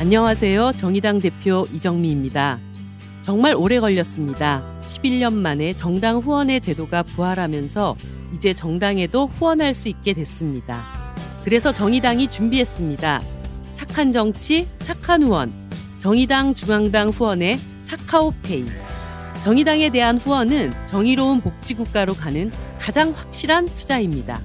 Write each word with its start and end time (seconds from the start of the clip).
안녕하세요. 0.00 0.72
정의당 0.78 1.20
대표 1.20 1.66
이정미입니다. 1.74 2.58
정말 3.20 3.54
오래 3.54 3.78
걸렸습니다. 3.80 4.64
11년 4.80 5.34
만에 5.34 5.74
정당 5.74 6.20
후원의 6.20 6.62
제도가 6.62 7.02
부활하면서 7.02 7.96
이제 8.34 8.54
정당에도 8.54 9.26
후원할 9.26 9.74
수 9.74 9.90
있게 9.90 10.14
됐습니다. 10.14 10.82
그래서 11.44 11.70
정의당이 11.70 12.30
준비했습니다. 12.30 13.20
착한 13.74 14.10
정치, 14.10 14.66
착한 14.78 15.22
후원. 15.22 15.52
정의당 15.98 16.54
중앙당 16.54 17.10
후원의 17.10 17.58
차카오페이. 17.82 18.64
정의당에 19.44 19.90
대한 19.90 20.16
후원은 20.16 20.72
정의로운 20.86 21.42
복지국가로 21.42 22.14
가는 22.14 22.50
가장 22.78 23.10
확실한 23.10 23.66
투자입니다. 23.74 24.40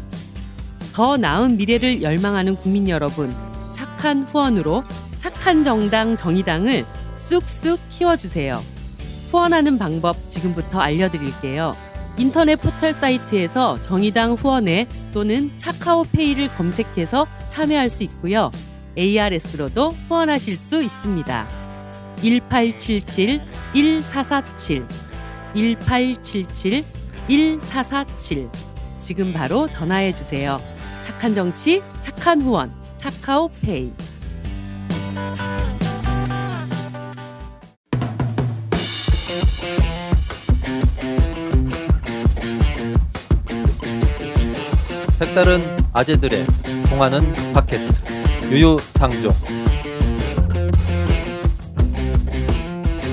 더 0.91 1.15
나은 1.15 1.55
미래를 1.55 2.01
열망하는 2.01 2.57
국민 2.57 2.89
여러분, 2.89 3.33
착한 3.73 4.23
후원으로 4.23 4.83
착한 5.25 5.63
정당 5.63 6.15
정의당을 6.15 6.85
쑥쑥 7.15 7.79
키워주세요. 7.89 8.61
후원하는 9.31 9.79
방법 9.79 10.15
지금부터 10.29 10.79
알려드릴게요. 10.79 11.73
인터넷 12.15 12.57
포털 12.57 12.93
사이트에서 12.93 13.81
정의당 13.81 14.33
후원회 14.33 14.87
또는 15.15 15.51
차카오페이를 15.57 16.49
검색해서 16.49 17.25
참여할 17.47 17.89
수 17.89 18.03
있고요. 18.03 18.51
ARS로도 18.95 19.95
후원하실 20.07 20.57
수 20.57 20.83
있습니다. 20.83 21.47
1877-1447 22.17 24.85
1877-1447 27.27 28.51
지금 28.99 29.33
바로 29.33 29.67
전화해 29.67 30.13
주세요. 30.13 30.61
착한 31.07 31.33
정치, 31.33 31.81
착한 32.01 32.43
후원, 32.43 32.71
차카오페이. 32.97 33.91
색다른 45.17 45.61
아재들의 45.93 46.45
통하는 46.89 47.21
팟캐스트 47.53 48.51
유유상종 48.51 49.31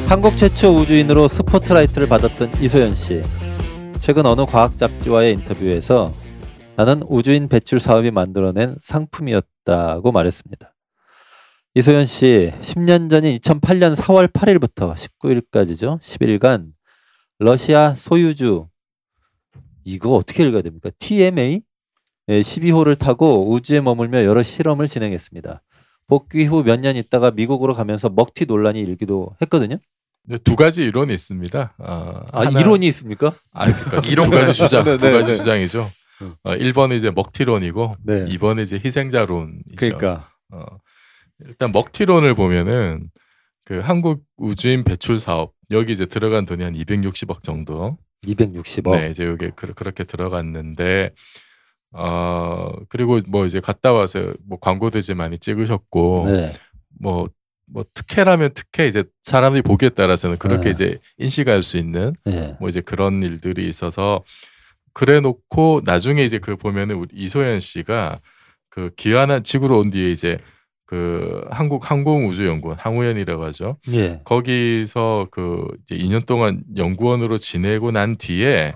한국 0.08 0.36
최초 0.36 0.68
우주인으로 0.76 1.28
스포트라이트를 1.28 2.08
받았던 2.08 2.60
이소연 2.60 2.94
씨 2.96 3.22
최근 4.00 4.26
어느 4.26 4.44
과학 4.44 4.76
잡지와의 4.76 5.32
인터뷰에서 5.34 6.12
나는 6.76 7.02
우주인 7.08 7.48
배출 7.48 7.78
사업이 7.78 8.10
만들어낸 8.10 8.76
상품이었다고 8.82 10.10
말했습니다. 10.10 10.71
이소연 11.74 12.04
씨 12.06 12.52
10년 12.60 13.08
전인 13.08 13.38
2008년 13.38 13.96
4월 13.96 14.28
8일부터 14.30 14.94
19일까지죠. 14.94 16.00
10일간 16.00 16.66
러시아 17.38 17.94
소유주 17.94 18.66
이거 19.84 20.14
어떻게 20.14 20.44
읽어야 20.44 20.62
됩니까? 20.62 20.90
TMA 20.98 21.62
12호를 22.28 22.98
타고 22.98 23.50
우주에 23.50 23.80
머물며 23.80 24.24
여러 24.24 24.42
실험을 24.42 24.86
진행했습니다. 24.86 25.62
복귀 26.08 26.44
후 26.44 26.62
몇 26.62 26.78
년 26.80 26.94
있다가 26.96 27.30
미국으로 27.30 27.72
가면서 27.74 28.10
먹튀 28.10 28.44
논란이 28.44 28.78
일기도 28.80 29.34
했거든요. 29.40 29.78
두 30.44 30.54
가지 30.56 30.84
이론이 30.84 31.12
있습니다. 31.14 31.74
어, 31.78 32.24
아 32.32 32.40
하나- 32.46 32.60
이론이 32.60 32.86
있습니까? 32.88 33.34
아, 33.52 33.64
그러니까 33.72 34.08
이론 34.10 34.26
두 34.30 34.36
가지 34.36 34.52
주장, 34.52 34.84
네, 34.84 34.98
두 34.98 35.06
네, 35.06 35.12
가지 35.12 35.30
네. 35.32 35.36
주장이죠. 35.38 35.90
음. 36.20 36.34
어, 36.44 36.50
1번은 36.52 36.96
이제 36.98 37.10
먹튀론이고 37.10 37.96
네. 38.04 38.24
2번은 38.26 38.62
이제 38.62 38.78
희생자론이죠. 38.84 39.64
그러니까 39.76 40.28
어, 40.52 40.64
일단 41.46 41.72
먹튀론을 41.72 42.34
보면은 42.34 43.10
그 43.64 43.80
한국 43.80 44.24
우주인 44.36 44.84
배출 44.84 45.20
사업 45.20 45.52
여기 45.70 45.92
이제 45.92 46.06
들어간 46.06 46.44
돈이 46.44 46.62
한 46.64 46.74
260억 46.74 47.42
정도. 47.42 47.96
260억. 48.26 48.92
네, 48.92 49.10
이제 49.10 49.24
여기 49.24 49.50
그, 49.54 49.72
그렇게 49.74 50.04
들어갔는데 50.04 51.10
어 51.92 52.72
그리고 52.88 53.20
뭐 53.28 53.44
이제 53.44 53.60
갔다 53.60 53.92
와서 53.92 54.34
뭐 54.46 54.58
광고도 54.58 54.98
이제 54.98 55.14
많이 55.14 55.38
찍으셨고 55.38 56.24
네. 56.26 56.52
뭐뭐 57.00 57.84
특혜라면 57.94 58.52
특혜 58.54 58.86
이제 58.86 59.04
사람들이 59.22 59.62
보기에 59.62 59.90
따라서는 59.90 60.38
그렇게 60.38 60.64
네. 60.64 60.70
이제 60.70 60.98
인식할 61.18 61.62
수 61.62 61.76
있는 61.76 62.14
네. 62.24 62.56
뭐 62.60 62.68
이제 62.68 62.80
그런 62.80 63.22
일들이 63.22 63.68
있어서 63.68 64.22
그래 64.94 65.20
놓고 65.20 65.82
나중에 65.84 66.22
이제 66.22 66.38
그 66.38 66.56
보면은 66.56 66.96
우리 66.96 67.08
이소연 67.14 67.60
씨가 67.60 68.20
그 68.68 68.90
귀환한 68.96 69.44
지구로 69.44 69.78
온 69.80 69.90
뒤에 69.90 70.12
이제 70.12 70.38
그 70.92 71.40
한국 71.50 71.90
항공우주연구원 71.90 72.76
항우연이라고 72.78 73.42
하죠. 73.46 73.78
예. 73.94 74.20
거기서 74.24 75.28
그 75.30 75.66
이제 75.82 75.96
2년 75.96 76.26
동안 76.26 76.64
연구원으로 76.76 77.38
지내고 77.38 77.92
난 77.92 78.18
뒤에 78.18 78.74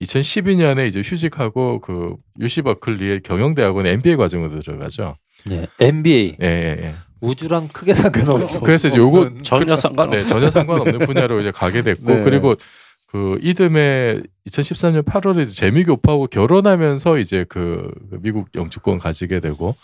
2012년에 0.00 0.88
이제 0.88 1.02
휴직하고 1.04 1.82
그 1.82 2.16
UC 2.40 2.62
버클리의 2.62 3.20
경영대학원 3.22 3.84
MBA 3.84 4.16
과정으로 4.16 4.60
들어가죠. 4.60 5.16
예. 5.50 5.66
MBA 5.78 6.36
예, 6.40 6.46
예, 6.46 6.84
예. 6.86 6.94
우주랑 7.20 7.68
크게 7.68 7.92
상관없고. 7.92 8.60
그래서 8.64 8.88
이제 8.88 8.96
요거 8.96 9.32
전혀 9.44 9.76
상관없는 9.76 10.20
네, 10.20 10.26
전혀 10.26 10.50
상관없는 10.50 11.00
분야로 11.00 11.38
이제 11.40 11.50
가게 11.50 11.82
됐고 11.82 12.00
네. 12.16 12.22
그리고 12.22 12.54
그 13.08 13.38
이듬해 13.42 14.22
2013년 14.48 15.04
8월에 15.04 15.42
이제 15.42 15.52
재미 15.52 15.84
교포하고 15.84 16.28
결혼하면서 16.28 17.18
이제 17.18 17.44
그, 17.46 17.92
그 18.10 18.20
미국 18.22 18.48
영주권 18.54 18.96
가지게 18.96 19.40
되고 19.40 19.76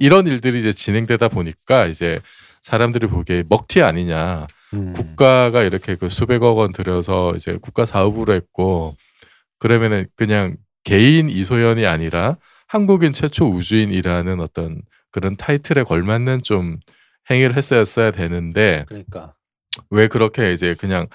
이런 0.00 0.26
일들이 0.26 0.58
이제 0.58 0.72
진행되다 0.72 1.28
보니까 1.28 1.86
이제 1.86 2.20
사람들이 2.62 3.06
보기에 3.06 3.44
먹튀 3.48 3.82
아니냐 3.82 4.46
음. 4.74 4.92
국가가 4.94 5.62
이렇게 5.62 5.94
그 5.94 6.08
수백억 6.08 6.56
원 6.56 6.72
들여서 6.72 7.34
이제 7.36 7.58
국가 7.60 7.84
사업으로 7.84 8.32
했고 8.32 8.96
그러면은 9.58 10.06
그냥 10.16 10.56
개인 10.84 11.28
이소연이 11.28 11.86
아니라 11.86 12.38
한국인 12.66 13.12
최초 13.12 13.46
우주인이라는 13.46 14.40
어떤 14.40 14.80
그런 15.10 15.36
타이틀에 15.36 15.82
걸맞는 15.82 16.42
좀 16.44 16.78
행위를 17.30 17.56
했어야 17.56 18.10
되는데 18.10 18.84
그러니까. 18.88 19.34
왜 19.90 20.08
그렇게 20.08 20.52
이제 20.52 20.74
그냥 20.74 21.08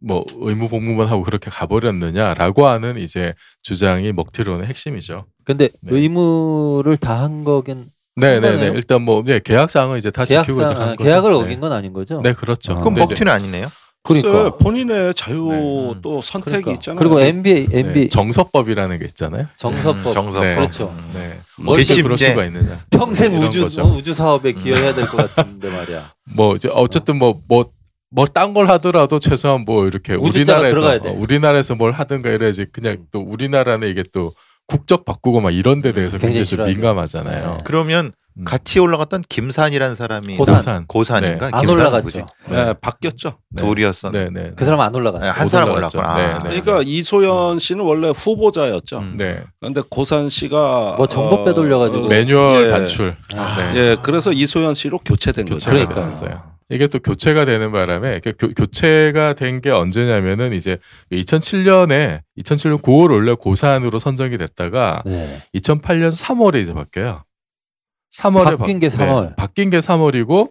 뭐 0.00 0.24
의무 0.36 0.68
복무만 0.68 1.06
하고 1.08 1.22
그렇게 1.22 1.50
가버렸느냐라고 1.50 2.66
하는 2.66 2.98
이제 2.98 3.34
주장이 3.62 4.12
먹튀론의 4.12 4.66
핵심이죠. 4.66 5.26
근데 5.44 5.68
네. 5.82 5.94
의무를 5.94 6.96
다 6.96 7.22
한 7.22 7.44
거긴 7.44 7.90
네네네. 8.20 8.46
상관해요? 8.48 8.72
일단 8.74 9.02
뭐 9.02 9.22
네, 9.24 9.40
계약상은 9.44 9.98
이제 9.98 10.10
다 10.10 10.24
지키고 10.24 10.56
계약상 10.58 10.76
간 10.78 10.88
아, 10.90 10.94
거죠. 10.96 11.04
계약을 11.04 11.30
네. 11.32 11.36
어긴 11.38 11.60
건 11.60 11.72
아닌 11.72 11.92
거죠? 11.92 12.20
네 12.22 12.32
그렇죠. 12.32 12.72
아. 12.72 12.76
그럼 12.76 12.94
먹튀는 12.94 13.32
아니네요. 13.32 13.68
그러니까. 14.04 14.32
글쎄, 14.32 14.50
본인의 14.60 15.14
자유 15.14 15.48
네. 15.94 16.00
또 16.02 16.22
선택이 16.22 16.50
그러니까. 16.62 16.72
있잖아요. 16.72 16.98
그리고 16.98 17.20
MBA 17.20 17.66
네, 17.68 17.78
MBA 17.80 18.08
정서법이라는 18.08 18.98
게 18.98 19.04
있잖아요. 19.06 19.44
정서법 19.56 20.06
음, 20.06 20.12
정서법. 20.12 20.42
네. 20.46 20.54
그렇죠. 20.54 20.94
네. 21.14 21.40
뭐 21.58 21.74
어떻게 21.74 21.88
괘씸죄. 21.88 22.02
그럴 22.02 22.16
수가 22.16 22.44
있느냐. 22.46 22.84
평생 22.90 23.34
우주 23.34 23.62
거죠. 23.62 23.82
어, 23.82 23.86
우주 23.88 24.14
사업에 24.14 24.52
기여해야 24.52 24.94
될 24.94 25.06
것 25.06 25.34
같은데 25.34 25.68
말이야. 25.70 26.12
뭐 26.34 26.54
이제 26.56 26.68
어쨌든 26.72 27.16
뭐 27.18 27.40
뭐 27.48 27.66
뭐딴걸 28.10 28.70
하더라도 28.70 29.18
최소한 29.18 29.66
뭐 29.66 29.86
이렇게 29.86 30.14
우리나라에서 30.14 30.74
들어가야 30.74 30.98
돼. 31.00 31.10
어, 31.10 31.12
우리나라에서 31.12 31.74
뭘 31.74 31.92
하든가 31.92 32.30
이래야지 32.30 32.66
그냥 32.72 33.04
또 33.12 33.20
우리나라는 33.20 33.88
이게 33.88 34.02
또 34.14 34.32
국적 34.68 35.04
바꾸고 35.04 35.40
막 35.40 35.50
이런 35.50 35.82
데 35.82 35.92
대해서 35.92 36.18
굉장히 36.18 36.44
굉장히 36.44 36.56
좀. 36.56 36.74
민감하잖아요. 36.74 37.54
네. 37.56 37.58
그러면 37.64 38.12
음. 38.38 38.44
같이 38.44 38.78
올라갔던 38.78 39.24
김산이라는 39.28 39.96
사람이 39.96 40.36
고산. 40.36 40.56
고산. 40.56 40.86
고산인가? 40.86 41.46
네. 41.46 41.52
안 41.54 41.68
올라갔죠. 41.68 42.02
뭐지? 42.02 42.22
네, 42.50 42.74
바뀌었죠. 42.80 43.38
네. 43.50 43.62
둘이었어. 43.62 44.10
네, 44.12 44.28
네. 44.30 44.52
그 44.54 44.64
사람 44.64 44.78
안 44.80 44.94
올라갔어. 44.94 45.24
네, 45.24 45.30
한못 45.30 45.50
사람 45.50 45.70
올라갔죠. 45.70 45.98
네, 45.98 46.04
아. 46.04 46.38
네. 46.38 46.60
그러니까 46.60 46.82
이소연 46.84 47.58
씨는 47.58 47.84
원래 47.84 48.10
후보자였죠. 48.10 48.98
음. 48.98 49.14
네. 49.16 49.42
그런데 49.58 49.80
고산 49.88 50.28
씨가 50.28 50.94
뭐 50.98 51.08
정보 51.08 51.44
빼돌려가지고. 51.44 52.06
매뉴얼 52.06 52.66
예. 52.66 52.70
반출. 52.70 53.16
아, 53.34 53.72
네. 53.72 53.80
예, 53.80 53.96
그래서 54.02 54.32
이소연 54.32 54.74
씨로 54.74 54.98
교체된 54.98 55.46
거죠. 55.46 55.70
그러니까. 55.70 55.94
됐었어요. 55.94 56.57
이게 56.70 56.86
또 56.86 56.98
교체가 56.98 57.44
되는 57.44 57.72
바람에 57.72 58.20
그 58.20 58.32
교, 58.34 58.48
교체가 58.48 59.32
된 59.34 59.60
게 59.60 59.70
언제냐면은 59.70 60.52
이제 60.52 60.78
2007년에 61.10 62.20
2007년 62.38 62.82
9월 62.82 63.10
원래 63.12 63.32
고산으로 63.34 63.98
선정이 63.98 64.36
됐다가 64.38 65.02
네. 65.06 65.42
2008년 65.54 66.10
3월에 66.12 66.60
이제 66.60 66.74
바뀌어요. 66.74 67.24
3월에 68.14 68.58
바뀐 68.58 68.78
게 68.80 68.88
3월. 68.88 69.36
바뀐 69.36 69.70
게 69.70 69.78
3월이고 69.78 70.50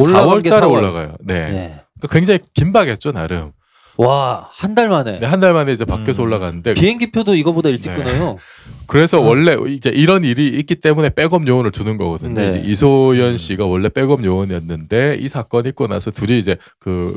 올라간 0.00 0.28
4월 0.28 0.42
게 0.44 0.50
달에 0.50 0.66
4월. 0.66 0.70
올라가요. 0.72 1.16
네. 1.20 1.50
네. 1.50 1.80
그러니까 2.00 2.08
굉장히 2.12 2.40
긴박했죠, 2.54 3.12
나름. 3.12 3.52
와, 3.96 4.48
한 4.50 4.74
달 4.74 4.88
만에. 4.88 5.20
한달 5.24 5.54
만에 5.54 5.72
이제 5.72 5.84
바뀌어서 5.84 6.22
음. 6.22 6.26
올라갔는데 6.26 6.74
비행기표도 6.74 7.34
이거보다 7.36 7.68
일찍 7.68 7.90
네. 7.90 7.96
끊어요. 8.02 8.36
그래서 8.88 9.20
어. 9.20 9.26
원래 9.26 9.56
이제 9.68 9.90
이런 9.90 10.24
일이 10.24 10.48
있기 10.48 10.74
때문에 10.76 11.10
백업 11.10 11.46
요원을 11.46 11.70
두는 11.70 11.96
거거든요. 11.96 12.34
네. 12.40 12.48
이제 12.48 12.58
이소연 12.58 13.36
씨가 13.38 13.66
원래 13.66 13.88
백업 13.88 14.24
요원이었는데 14.24 15.18
이 15.20 15.28
사건 15.28 15.66
있고 15.66 15.86
나서 15.86 16.10
둘이 16.10 16.38
이제 16.38 16.56
그 16.80 17.16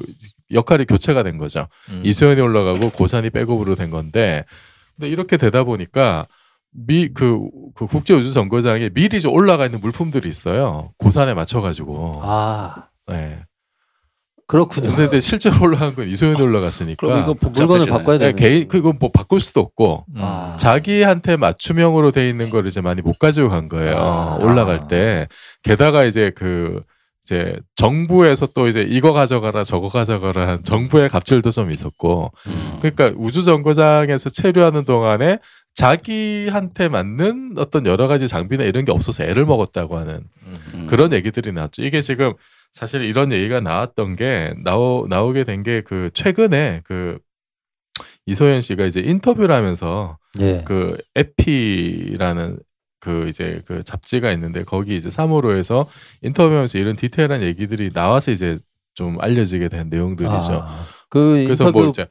역할이 0.51 0.85
교체가 0.85 1.23
된 1.23 1.37
거죠. 1.37 1.67
음. 1.89 2.01
이소연이 2.05 2.39
올라가고 2.41 2.91
고산이 2.91 3.31
백업으로 3.31 3.75
된 3.75 3.89
건데 3.89 4.45
근데 4.95 5.09
이렇게 5.09 5.37
되다 5.37 5.63
보니까 5.63 6.27
미그 6.73 7.49
그 7.75 7.87
국제 7.87 8.13
우주 8.13 8.33
정거장에 8.33 8.89
미리 8.89 9.17
이제 9.17 9.27
올라가 9.27 9.65
있는 9.65 9.79
물품들이 9.81 10.29
있어요. 10.29 10.91
고산에 10.99 11.33
맞춰 11.33 11.59
가지고. 11.61 12.21
아 12.23 12.85
네. 13.07 13.39
그렇군요. 14.47 14.89
근데 14.89 15.05
이제 15.05 15.19
실제로 15.19 15.61
올라간 15.61 15.93
건 15.95 16.07
이소연이 16.07 16.41
올라갔으니까. 16.41 17.05
그럼 17.05 17.19
이거 17.21 17.35
물건을. 17.49 17.85
바꿔야 17.87 18.17
네, 18.17 18.33
되는. 18.33 18.35
개인 18.37 18.67
그거 18.69 18.93
뭐 18.97 19.11
바꿀 19.11 19.41
수도 19.41 19.59
없고 19.59 20.05
음. 20.15 20.21
아. 20.21 20.55
자기한테 20.57 21.35
맞춤형으로 21.35 22.11
돼 22.11 22.29
있는 22.29 22.49
걸 22.49 22.65
이제 22.65 22.79
많이 22.79 23.01
못 23.01 23.19
가지고 23.19 23.49
간 23.49 23.67
거예요. 23.67 23.97
아. 23.97 24.37
올라갈 24.41 24.87
때. 24.87 25.27
게다가 25.63 26.05
이제 26.05 26.31
그 26.33 26.81
이제 27.23 27.57
정부에서 27.75 28.45
또 28.47 28.69
이제 28.69 28.87
이거 28.87 29.11
가져가라 29.11 29.65
저거 29.65 29.89
가져가라 29.89 30.47
한 30.47 30.63
정부의 30.63 31.09
갑질도 31.09 31.51
좀 31.51 31.69
있었고 31.69 32.31
음. 32.47 32.77
그러니까 32.79 33.11
우주 33.17 33.43
정거장에서 33.43 34.29
체류하는 34.29 34.85
동안에 34.85 35.39
자기한테 35.75 36.87
맞는 36.87 37.55
어떤 37.57 37.85
여러 37.85 38.07
가지 38.07 38.29
장비나 38.29 38.63
이런 38.63 38.85
게 38.85 38.93
없어서 38.93 39.25
애를 39.25 39.45
먹었다고 39.45 39.97
하는 39.97 40.21
음. 40.73 40.87
그런 40.89 41.11
얘기들이 41.11 41.51
나왔죠. 41.51 41.81
이게 41.83 41.99
지금 41.99 42.33
사실 42.71 43.01
이런 43.03 43.31
얘기가 43.31 43.59
나왔던 43.61 44.15
게 44.15 44.53
나오 44.63 45.07
나오게 45.09 45.43
된 45.45 45.63
게 45.63 45.81
그 45.81 46.09
최근에 46.13 46.81
그 46.83 47.19
이소연 48.27 48.61
씨가 48.61 48.85
이제 48.85 48.99
인터뷰를 48.99 49.55
하면서 49.55 50.17
예. 50.39 50.63
그 50.65 50.97
에피라는 51.15 52.59
그 52.99 53.27
이제 53.29 53.61
그 53.65 53.83
잡지가 53.83 54.31
있는데 54.33 54.63
거기 54.63 54.95
이제 54.95 55.09
3호로에서 55.09 55.87
인터뷰하면서 56.21 56.77
이런 56.77 56.95
디테일한 56.95 57.41
얘기들이 57.41 57.91
나와서 57.91 58.31
이제 58.31 58.57
좀 58.95 59.17
알려지게 59.21 59.69
된 59.69 59.89
내용들이죠. 59.89 60.53
아, 60.65 60.85
그 61.09 61.43
그래서 61.45 61.65
인터뷰 61.65 61.79
뭐 61.79 61.89
이제 61.89 62.05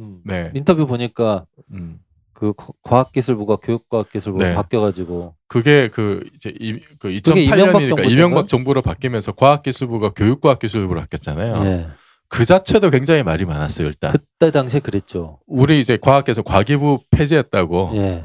음, 0.00 0.20
네, 0.24 0.52
인터뷰 0.54 0.86
보니까 0.86 1.46
음. 1.72 1.98
그 2.38 2.52
거- 2.52 2.74
과학기술부가 2.82 3.56
교육과학기술부가 3.56 4.48
네. 4.48 4.54
바뀌어가지고 4.54 5.34
그게 5.48 5.88
그 5.88 6.22
이제 6.34 6.52
이, 6.60 6.74
그 6.98 7.08
그게 7.24 7.42
이명박 7.42 7.80
2008년이니까 7.80 7.88
정부 7.96 8.04
이명박? 8.04 8.48
정부로 8.48 8.82
바뀌면서 8.82 9.32
과학기술부가 9.32 10.10
교육과학기술부로 10.10 11.00
바뀌었잖아요. 11.00 11.64
예. 11.64 11.86
그 12.28 12.44
자체도 12.44 12.90
굉장히 12.90 13.22
말이 13.22 13.46
많았어요. 13.46 13.86
일단 13.86 14.12
그때 14.12 14.50
당시에 14.50 14.80
그랬죠. 14.80 15.38
우리 15.46 15.80
이제 15.80 15.96
과학계에서 15.98 16.42
과기부 16.42 16.98
폐지했다고 17.10 17.92
예. 17.94 18.24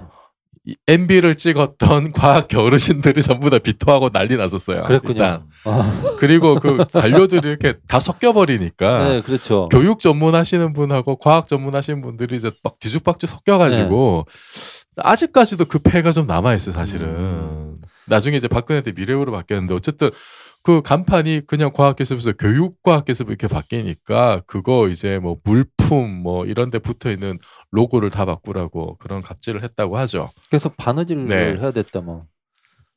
이 0.63 0.75
MB를 0.87 1.35
찍었던 1.35 2.11
과학 2.13 2.53
어르신들이 2.53 3.21
전부 3.23 3.49
다 3.49 3.57
비토하고 3.57 4.09
난리 4.09 4.37
났었어요. 4.37 4.83
그랬군요. 4.83 5.47
아, 5.65 6.15
그리고 6.19 6.55
그 6.55 6.85
관료들이 6.91 7.49
이렇게 7.49 7.73
다 7.87 7.99
섞여 7.99 8.31
버리니까 8.31 9.09
네, 9.09 9.21
그렇죠. 9.21 9.69
교육 9.69 9.99
전문 9.99 10.35
하시는 10.35 10.71
분하고 10.73 11.17
과학 11.17 11.47
전문 11.47 11.75
하시는 11.75 11.99
분들이 12.01 12.35
이제 12.35 12.51
막 12.63 12.79
뒤죽박죽 12.79 13.29
섞여가지고 13.29 14.27
네. 14.27 15.01
아직까지도 15.03 15.65
그 15.65 15.79
폐가 15.79 16.11
좀 16.11 16.27
남아 16.27 16.53
있어요, 16.53 16.75
사실은. 16.75 17.07
음. 17.07 17.81
나중에 18.07 18.37
이제 18.37 18.47
박근혜 18.47 18.81
때 18.81 18.91
미래우로 18.91 19.31
바뀌었는데 19.31 19.73
어쨌든 19.73 20.11
그 20.63 20.81
간판이 20.81 21.41
그냥 21.47 21.71
과학기술부에서 21.73 22.33
교육과학기술부 22.33 23.31
이렇게 23.31 23.47
바뀌니까 23.47 24.43
그거 24.45 24.89
이제 24.89 25.17
뭐 25.17 25.37
물품 25.43 26.11
뭐 26.21 26.45
이런 26.45 26.69
데 26.69 26.77
붙어 26.77 27.09
있는 27.09 27.39
로고를 27.71 28.09
다 28.09 28.25
바꾸라고 28.25 28.97
그런 28.97 29.21
갑질을 29.21 29.63
했다고 29.63 29.97
하죠. 29.99 30.29
그래서 30.49 30.69
바느질을 30.69 31.27
네. 31.27 31.35
해야 31.57 31.71
됐다 31.71 32.01
뭐. 32.01 32.25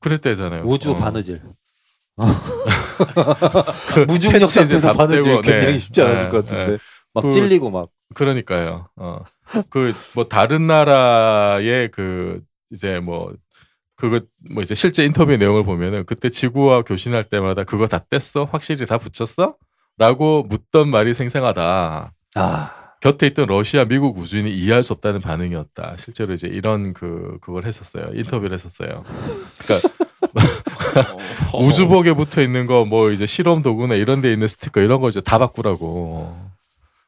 그랬대잖아요. 0.00 0.64
우주 0.64 0.90
어. 0.92 0.96
바느질. 0.96 1.40
그 3.94 4.00
무중력 4.00 4.40
팬츠 4.40 4.58
이제 4.60 4.78
상태에서 4.78 4.92
바느질 4.94 5.22
잡대고, 5.22 5.40
굉장히 5.42 5.72
네. 5.74 5.78
쉽지 5.78 6.02
않았을 6.02 6.24
네, 6.24 6.30
것 6.30 6.46
같은데. 6.46 6.72
네. 6.72 6.78
막 7.12 7.22
그- 7.22 7.32
찔리고 7.32 7.70
막. 7.70 7.88
그러니까요. 8.14 8.88
어. 8.96 9.20
그 9.70 9.92
뭐 10.14 10.24
다른 10.24 10.66
나라의 10.66 11.90
그 11.90 12.42
이제 12.70 13.00
뭐 13.00 13.32
그거 13.96 14.20
뭐 14.52 14.62
이제 14.62 14.74
실제 14.74 15.04
인터뷰 15.04 15.36
내용을 15.36 15.64
보면은 15.64 16.04
그때 16.06 16.28
지구와 16.28 16.82
교신할 16.82 17.24
때마다 17.24 17.64
그거 17.64 17.86
다 17.86 17.98
뗐어? 17.98 18.48
확실히 18.50 18.86
다 18.86 18.98
붙였어? 18.98 19.56
라고 19.98 20.42
묻던 20.44 20.90
말이 20.90 21.14
생생하다. 21.14 22.12
아. 22.36 22.83
곁에 23.04 23.26
있던 23.26 23.48
러시아, 23.48 23.84
미국 23.84 24.16
우주인이 24.16 24.50
이해할 24.50 24.82
수 24.82 24.94
없다는 24.94 25.20
반응이었다. 25.20 25.96
실제로 25.98 26.32
이제 26.32 26.48
이런 26.48 26.94
그 26.94 27.36
그걸 27.42 27.66
했었어요. 27.66 28.06
인터뷰를 28.14 28.54
했었어요. 28.54 29.04
그러니까 29.58 29.88
어. 31.52 31.58
우주복에 31.62 32.14
붙어 32.14 32.40
있는 32.40 32.66
거 32.66 32.86
뭐 32.86 33.10
이제 33.10 33.26
실험 33.26 33.60
도구나 33.60 33.94
이런 33.94 34.22
데 34.22 34.32
있는 34.32 34.46
스티커 34.46 34.80
이런 34.80 35.02
거 35.02 35.10
이제 35.10 35.20
다 35.20 35.36
바꾸라고. 35.36 36.34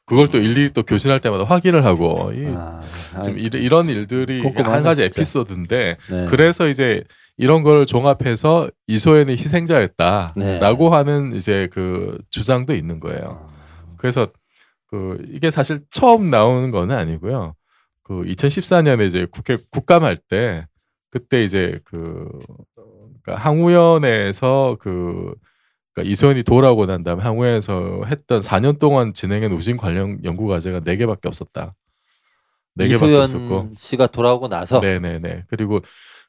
그걸 0.04 0.28
또 0.28 0.37
일일이 0.38 0.70
또 0.70 0.82
교신할 0.82 1.19
때마다 1.19 1.44
확인을 1.44 1.84
하고 1.87 2.31
이, 2.34 2.44
아, 2.54 2.78
좀 3.25 3.38
이, 3.38 3.48
이런 3.54 3.88
일들이 3.88 4.40
한 4.54 4.82
가지 4.84 5.00
진짜. 5.00 5.20
에피소드인데 5.20 5.96
네. 6.10 6.26
그래서 6.28 6.69
이제 6.69 7.02
이런 7.38 7.62
걸 7.62 7.87
종합해서 7.87 8.69
이소연이 8.87 9.32
희생자였다라고 9.32 10.34
네. 10.90 10.96
하는 10.96 11.34
이제 11.34 11.69
그 11.72 12.19
주장도 12.31 12.75
있는 12.75 13.00
거예요. 13.00 13.48
아. 13.50 13.56
그래서 13.96 14.28
그 14.96 15.22
이게 15.31 15.50
사실 15.50 15.81
처음 15.90 16.26
나오는 16.28 16.70
거는 16.70 16.96
아니고요. 16.96 17.54
그 18.02 18.22
2014년에 18.22 19.06
이제 19.06 19.26
국회 19.31 19.58
국감할 19.70 20.16
때 20.16 20.66
그때 21.10 21.44
이제 21.44 21.78
그 21.84 22.26
그러니까 23.22 23.44
항우연에서 23.44 24.78
그 24.81 25.34
그러니까 25.93 26.10
이소연이 26.10 26.43
돌아오고 26.44 26.87
난 26.87 27.02
다음에 27.02 27.22
항우연에서 27.22 28.04
했던 28.06 28.40
4년 28.40 28.78
동안 28.78 29.12
진행한 29.12 29.52
우진 29.52 29.76
관련 29.76 30.19
연구 30.25 30.46
과제가 30.46 30.81
4 30.81 30.96
개밖에 30.96 31.28
없었다. 31.28 31.75
4 32.78 32.87
개밖에 32.87 33.16
없었고 33.16 33.44
이소연 33.44 33.72
씨가 33.76 34.06
돌아오고 34.06 34.48
나서 34.48 34.81
네네네. 34.81 35.44
그리고 35.48 35.81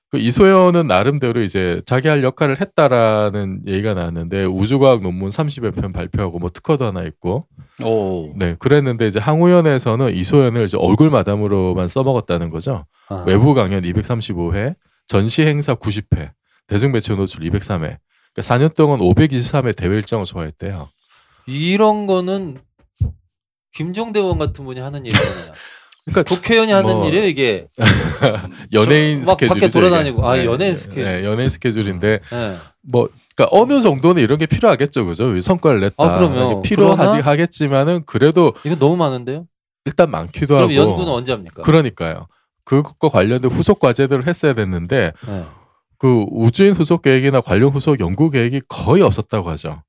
그 0.10 0.18
이소연은 0.18 0.88
나름대로 0.88 1.42
이제 1.42 1.82
자기 1.86 2.08
할 2.08 2.24
역할을 2.24 2.60
했다라는 2.60 3.62
얘기가 3.68 3.94
나왔는데 3.94 4.46
우주과학 4.46 5.02
논문 5.02 5.30
30여 5.30 5.80
편 5.80 5.92
발표하고 5.92 6.40
뭐 6.40 6.50
특허도 6.50 6.86
하나 6.86 7.04
있고 7.04 7.48
오. 7.84 8.34
네 8.36 8.56
그랬는데 8.58 9.08
이제 9.08 9.20
항우연에서는 9.20 10.14
이소연을 10.14 10.66
이제 10.66 10.78
얼굴 10.78 11.10
마담으로만 11.10 11.88
써먹었다는 11.88 12.50
거죠. 12.50 12.86
아. 13.10 13.24
외부 13.28 13.54
강연 13.54 13.84
235회, 13.84 14.76
전시 15.08 15.44
행사 15.44 15.76
90회, 15.76 16.32
대중 16.68 16.92
매체 16.92 17.16
노출 17.16 17.42
203회. 17.42 17.80
그러니까 17.80 18.42
4년 18.42 18.76
동안 18.76 19.00
523회 19.00 19.76
대회 19.76 19.96
일정을 19.96 20.26
소화했대요. 20.26 20.90
이런 21.46 22.08
거는 22.08 22.58
김종대 23.74 24.20
의원 24.20 24.40
같은 24.40 24.66
분이 24.66 24.80
하는 24.80 25.06
일이잖아요. 25.06 25.54
그러니까 26.06 26.24
국회의원이 26.24 26.72
하는 26.72 26.94
뭐 26.94 27.08
일이에요 27.08 27.26
이게. 27.26 27.68
연예인 28.74 29.26
스케줄이죠. 29.26 29.54
밖에 29.54 29.68
돌아다니고. 29.68 30.28
아, 30.28 30.36
네, 30.38 30.46
연예인 30.46 30.74
네, 30.74 30.80
스케줄. 30.80 31.04
네, 31.04 31.24
연예인 31.26 31.50
스케줄인데 31.50 32.20
네. 32.30 32.58
뭐 32.82 33.10
그러니까 33.38 33.48
어느 33.52 33.82
정도는 33.82 34.22
이런 34.22 34.40
게 34.40 34.48
필요하겠죠, 34.48 35.06
그죠? 35.06 35.40
성과를 35.40 35.80
냈다. 35.80 35.96
아. 35.98 36.24
이게 36.24 36.62
필요하지 36.64 37.22
하겠지만은 37.22 38.02
그래도 38.08 38.54
이거 38.66 38.76
너무 38.76 38.98
많은데요. 38.98 39.46
일단 39.86 40.10
많기도 40.10 40.56
그럼 40.56 40.64
하고. 40.64 40.74
연구는 40.76 41.12
언제 41.12 41.32
합니까? 41.32 41.62
그러니까요. 41.62 42.28
그것과 42.66 43.10
관련된 43.10 43.50
후속 43.50 43.80
과제들을 43.80 44.28
했어야 44.28 44.54
됐는데 44.54 45.14
네. 45.26 45.46
그 46.00 46.26
우주인 46.32 46.74
후속 46.74 47.04
계획이나 47.04 47.40
관련 47.42 47.70
후속 47.70 48.00
연구 48.00 48.30
계획이 48.32 48.62
거의 48.68 49.04
없었다고 49.04 49.50
하죠. 49.52 49.84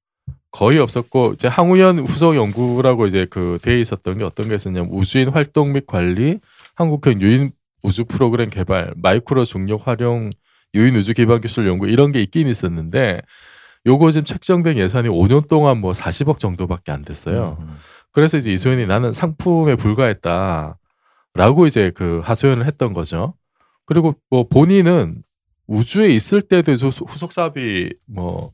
거의 0.50 0.78
없었고 0.78 1.32
이제 1.34 1.48
항우연 1.48 2.00
후속 2.00 2.36
연구라고 2.36 3.06
이제 3.06 3.26
그 3.28 3.58
돼 3.62 3.80
있었던 3.80 4.18
게 4.18 4.24
어떤 4.24 4.48
게 4.48 4.54
있었냐면 4.54 4.90
우주인 4.92 5.30
활동 5.30 5.72
및 5.72 5.86
관리, 5.86 6.38
한국형 6.74 7.20
유인 7.20 7.50
우주 7.82 8.04
프로그램 8.04 8.50
개발, 8.50 8.92
마이크로 8.96 9.44
중력 9.44 9.86
활용, 9.86 10.30
유인 10.74 10.96
우주 10.96 11.14
기반 11.14 11.40
기술 11.40 11.66
연구 11.66 11.88
이런 11.88 12.12
게 12.12 12.22
있긴 12.22 12.48
있었는데 12.48 13.22
요거 13.86 14.10
지금 14.10 14.24
책정된 14.24 14.76
예산이 14.76 15.08
5년 15.08 15.48
동안 15.48 15.78
뭐 15.78 15.92
40억 15.92 16.38
정도밖에 16.38 16.92
안 16.92 17.02
됐어요. 17.02 17.56
음. 17.60 17.76
그래서 18.12 18.36
이제 18.36 18.52
이소연이 18.52 18.86
나는 18.86 19.12
상품에 19.12 19.76
불과했다라고 19.76 20.76
이제 21.66 21.90
그 21.94 22.20
하소연을 22.24 22.66
했던 22.66 22.92
거죠. 22.92 23.34
그리고 23.86 24.14
뭐 24.28 24.46
본인은 24.48 25.22
우주에 25.66 26.08
있을 26.08 26.42
때도 26.42 26.76
저 26.76 26.88
후속 26.88 27.32
사업이 27.32 27.94
뭐 28.06 28.52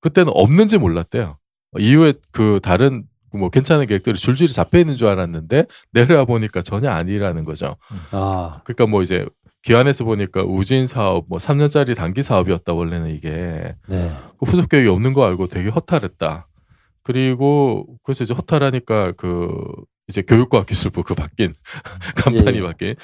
그때는 0.00 0.32
없는지 0.34 0.78
몰랐대요. 0.78 1.38
이후에 1.78 2.14
그 2.32 2.60
다른 2.62 3.04
뭐 3.32 3.48
괜찮은 3.48 3.86
계획들이 3.86 4.16
줄줄이 4.16 4.52
잡혀 4.52 4.78
있는 4.78 4.96
줄 4.96 5.08
알았는데 5.08 5.66
내려와 5.92 6.24
보니까 6.24 6.62
전혀 6.62 6.90
아니라는 6.90 7.44
거죠. 7.44 7.76
아, 8.10 8.60
그러니까 8.64 8.86
뭐 8.86 9.02
이제 9.02 9.26
기관에서 9.62 10.04
보니까 10.04 10.42
우주인 10.42 10.86
사업 10.86 11.26
뭐 11.28 11.38
3년짜리 11.38 11.94
단기 11.96 12.22
사업이었다 12.22 12.72
원래는 12.72 13.10
이게 13.10 13.74
네. 13.88 14.12
그 14.38 14.46
후속 14.46 14.68
계획이 14.68 14.88
없는 14.88 15.12
거 15.12 15.24
알고 15.26 15.48
되게 15.48 15.68
허탈했다. 15.68 16.46
그리고 17.02 17.86
그래서 18.02 18.24
이제 18.24 18.34
허탈하니까 18.34 19.12
그 19.12 19.50
이제 20.08 20.22
교육과학기술부 20.22 21.02
그 21.02 21.14
바뀐 21.14 21.54
간판이 22.16 22.58
예. 22.58 22.62
바뀐 22.62 22.94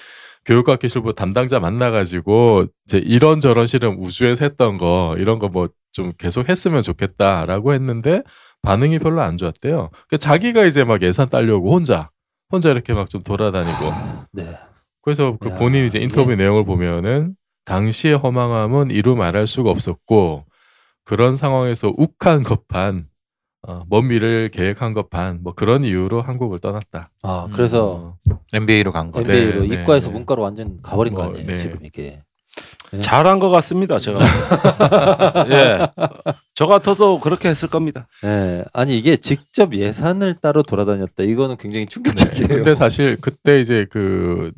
교육과학기술부 0.45 1.15
담당자 1.15 1.59
만나가지고 1.61 2.67
이제 2.87 2.99
이런 2.99 3.41
저런 3.41 3.67
실험 3.67 3.97
우주에서 4.01 4.45
했던 4.45 4.79
거 4.79 5.15
이런 5.19 5.39
거 5.39 5.49
뭐 5.49 5.69
좀 5.93 6.13
계속 6.19 6.51
했으면 6.51 6.83
좋겠다라고 6.83 7.73
했는데 7.73 8.23
반응이 8.61 8.99
별로 8.99 9.23
안 9.23 9.39
좋았대요. 9.39 9.89
그 10.11 10.19
자기가 10.19 10.67
이제 10.67 10.85
막 10.85 11.01
예산 11.01 11.27
따려고 11.27 11.73
혼자 11.73 12.11
혼자 12.53 12.69
이렇게 12.71 12.93
막 12.93 13.09
좀 13.09 13.23
돌아다니고 13.23 13.93
네. 14.35 14.59
그래서 15.07 15.37
그 15.39 15.51
야, 15.51 15.55
본인 15.55 15.85
이제 15.85 16.01
인터뷰 16.01 16.33
예. 16.33 16.35
내용을 16.35 16.65
보면은 16.65 17.37
당시의 17.65 18.17
허망함은 18.17 18.91
이루 18.91 19.15
말할 19.15 19.47
수가 19.47 19.71
없었고 19.71 20.45
그런 21.05 21.37
상황에서 21.37 21.95
욱한 21.97 22.43
것반 22.43 23.07
어, 23.63 23.85
먼 23.89 24.09
미래를 24.09 24.49
계획한 24.49 24.95
것반 24.95 25.45
뭐 25.45 25.53
그런 25.53 25.85
이유로 25.85 26.23
한국을 26.23 26.59
떠났다. 26.59 27.11
아, 27.23 27.47
그래서 27.53 28.17
MBA로 28.53 28.91
간 28.91 29.13
거. 29.13 29.23
네, 29.23 29.43
MBA로 29.43 29.67
네, 29.69 29.83
이과에서 29.83 30.09
네. 30.09 30.15
문과로 30.15 30.43
완전 30.43 30.81
가버린 30.83 31.15
거 31.15 31.23
뭐, 31.23 31.31
아니에요, 31.31 31.47
네. 31.47 31.55
지금 31.55 31.79
이게. 31.85 32.19
네. 32.91 32.99
잘한 32.99 33.39
것 33.39 33.49
같습니다. 33.51 34.01
제가. 34.01 34.19
예. 35.51 35.87
저 36.55 36.67
같아도 36.67 37.21
그렇게 37.21 37.49
했을 37.49 37.69
겁니다. 37.69 38.09
네. 38.23 38.65
아니 38.73 38.99
이게 38.99 39.17
직접 39.17 39.73
예산을 39.73 40.35
따로 40.35 40.65
돌아다녔다. 40.65 41.23
이거는 41.23 41.59
굉장히 41.59 41.87
충격적이에요. 41.87 42.49
네. 42.49 42.55
근데 42.57 42.75
사실 42.75 43.19
그때 43.21 43.61
이제 43.61 43.87
그 43.89 44.51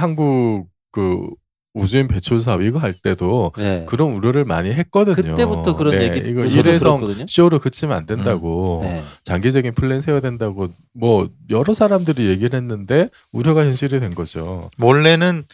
한국 0.00 0.68
그 0.92 1.28
우주인 1.72 2.08
배출 2.08 2.40
사업 2.40 2.62
이거 2.62 2.78
할 2.80 2.92
때도 2.94 3.52
네. 3.56 3.84
그런 3.88 4.12
우려를 4.12 4.44
많이 4.44 4.72
했거든요. 4.72 5.14
그때부터 5.14 5.76
그런 5.76 5.96
네, 5.96 6.08
얘기 6.08 6.28
이거 6.28 6.44
일회성. 6.44 7.00
쇼로 7.28 7.60
그치면 7.60 7.96
안 7.96 8.04
된다고 8.06 8.80
네. 8.82 9.04
장기적인 9.22 9.74
플랜 9.74 10.00
세워야 10.00 10.20
된다고 10.20 10.66
뭐 10.92 11.30
여러 11.48 11.72
사람들이 11.72 12.26
얘기를 12.28 12.56
했는데 12.58 13.08
우려가 13.30 13.64
현실이 13.64 14.00
된 14.00 14.14
거죠. 14.16 14.70
원래는 14.78 15.44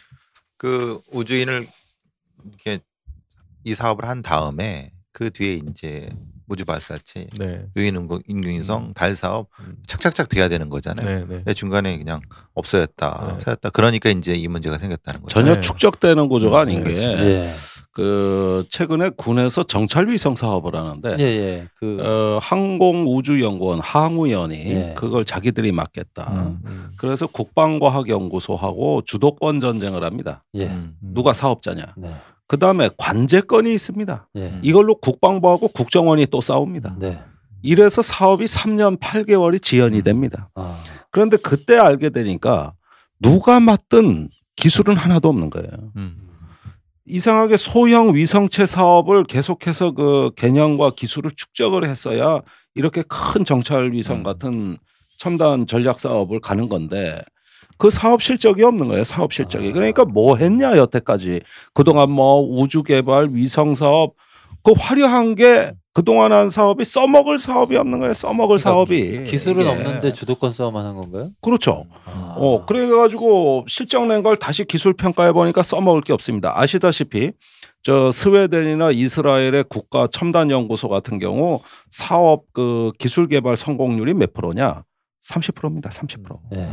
그 0.57 0.99
우주인을 1.11 1.67
이렇게 2.47 2.79
이 3.63 3.75
사업을 3.75 4.09
한 4.09 4.23
다음에 4.23 4.91
그 5.11 5.29
뒤에 5.29 5.61
이제 5.69 6.09
우주 6.47 6.65
발사체, 6.65 7.27
네. 7.37 7.65
유인운동, 7.75 8.21
인공위성, 8.27 8.93
달 8.93 9.15
사업 9.15 9.49
음. 9.59 9.77
착착착 9.85 10.29
돼야 10.29 10.47
되는 10.47 10.69
거잖아요. 10.69 11.05
네, 11.05 11.19
네. 11.19 11.35
근데 11.37 11.53
중간에 11.53 11.97
그냥 11.97 12.21
없어졌다, 12.53 13.23
네. 13.25 13.31
없어졌다. 13.33 13.69
그러니까 13.71 14.09
이제 14.09 14.33
이 14.33 14.47
문제가 14.47 14.77
생겼다는 14.77 15.21
거죠. 15.21 15.33
전혀 15.33 15.55
네. 15.55 15.61
축적되는 15.61 16.29
구조가 16.29 16.61
아닌 16.61 16.83
네, 16.83 16.93
게. 16.93 17.01
예. 17.01 17.53
그 17.91 18.63
최근에 18.69 19.09
군에서 19.17 19.63
정찰 19.63 20.07
위성 20.07 20.35
사업을 20.35 20.75
하는데 20.75 21.15
예, 21.17 21.23
예. 21.23 21.67
그 21.73 21.97
어, 21.99 22.37
항공우주연구원 22.43 23.79
항우연이 23.79 24.55
예. 24.55 24.93
그걸 24.95 25.25
자기들이 25.25 25.71
맡겠다. 25.71 26.31
음. 26.31 26.59
음. 26.65 26.91
그래서 26.95 27.25
국방과학연구소하고 27.25 29.01
주도권 29.01 29.59
전쟁을 29.59 30.03
합니다. 30.03 30.43
예. 30.53 30.67
음. 30.67 30.95
누가 31.01 31.33
사업자냐. 31.33 31.95
네. 32.47 32.49
그 32.49 32.57
다음에 32.57 32.89
관제권이 32.97 33.73
있습니다. 33.73 34.29
예. 34.37 34.59
이걸로 34.63 34.95
국방부하고 34.95 35.67
국정원이 35.69 36.27
또 36.27 36.41
싸웁니다. 36.41 36.95
네. 36.99 37.19
이래서 37.61 38.01
사업이 38.01 38.45
3년 38.45 38.99
8개월이 38.99 39.61
지연이 39.61 40.01
됩니다. 40.01 40.49
아. 40.55 40.81
그런데 41.11 41.37
그때 41.37 41.77
알게 41.77 42.09
되니까 42.09 42.73
누가 43.19 43.59
맡든 43.59 44.29
기술은 44.55 44.95
하나도 44.95 45.27
없는 45.29 45.49
거예요. 45.49 45.69
음. 45.97 46.23
이상하게 47.05 47.57
소형 47.57 48.13
위성체 48.15 48.65
사업을 48.65 49.23
계속해서 49.23 49.91
그 49.91 50.31
개념과 50.35 50.91
기술을 50.91 51.31
축적을 51.35 51.85
했어야 51.85 52.41
이렇게 52.75 53.01
큰 53.07 53.45
정찰 53.45 53.91
위성 53.91 54.17
음. 54.17 54.23
같은 54.23 54.77
첨단 55.17 55.65
전략 55.65 55.99
사업을 55.99 56.39
가는 56.39 56.69
건데 56.69 57.21
그 57.77 57.89
사업 57.89 58.21
실적이 58.21 58.63
없는 58.63 58.87
거예요. 58.87 59.03
사업 59.03 59.33
실적이. 59.33 59.69
아. 59.69 59.73
그러니까 59.73 60.05
뭐 60.05 60.37
했냐 60.37 60.77
여태까지 60.77 61.41
그동안 61.73 62.11
뭐 62.11 62.41
우주 62.41 62.83
개발, 62.83 63.29
위성 63.31 63.75
사업 63.75 64.13
그 64.63 64.73
화려한 64.77 65.35
게 65.35 65.71
그동안 65.93 66.31
한 66.31 66.49
사업이 66.51 66.85
써먹을 66.85 67.39
사업이 67.39 67.75
없는 67.75 67.99
거예요. 67.99 68.13
써먹을 68.13 68.59
사업이 68.59 69.23
기술은 69.23 69.61
이게. 69.61 69.69
없는데 69.69 70.13
주도권 70.13 70.53
싸움만 70.53 70.85
한 70.85 70.95
건가요? 70.95 71.31
그렇죠. 71.41 71.85
아. 72.05 72.35
어, 72.37 72.65
그래가지고 72.65 73.65
실적 73.67 74.05
낸 74.05 74.21
걸 74.21 74.35
다시 74.37 74.63
기술 74.63 74.93
평가해 74.93 75.31
보니까 75.31 75.63
써먹을 75.63 76.01
게 76.01 76.13
없습니다. 76.13 76.53
아시다시피 76.59 77.31
저 77.81 78.11
스웨덴이나 78.11 78.91
이스라엘의 78.91 79.65
국가 79.69 80.07
첨단 80.11 80.51
연구소 80.51 80.89
같은 80.89 81.17
경우 81.19 81.61
사업 81.89 82.43
그 82.53 82.91
기술 82.99 83.27
개발 83.27 83.55
성공률이 83.57 84.13
몇 84.13 84.33
프로냐? 84.33 84.83
30%입니다. 85.25 85.89
30%. 85.89 86.37
예. 86.55 86.69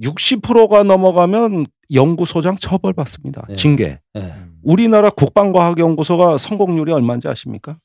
60%가 0.00 0.82
넘어가면 0.82 1.66
연구소장 1.92 2.56
처벌받습니다. 2.56 3.46
네. 3.48 3.54
징계. 3.54 4.00
예. 4.16 4.34
우리나라 4.62 5.10
국방과학연구소가 5.10 6.38
성공률이 6.38 6.92
얼마인지 6.92 7.28
아십니까? 7.28 7.76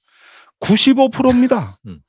95%입니다. 0.62 1.80
음. 1.88 2.00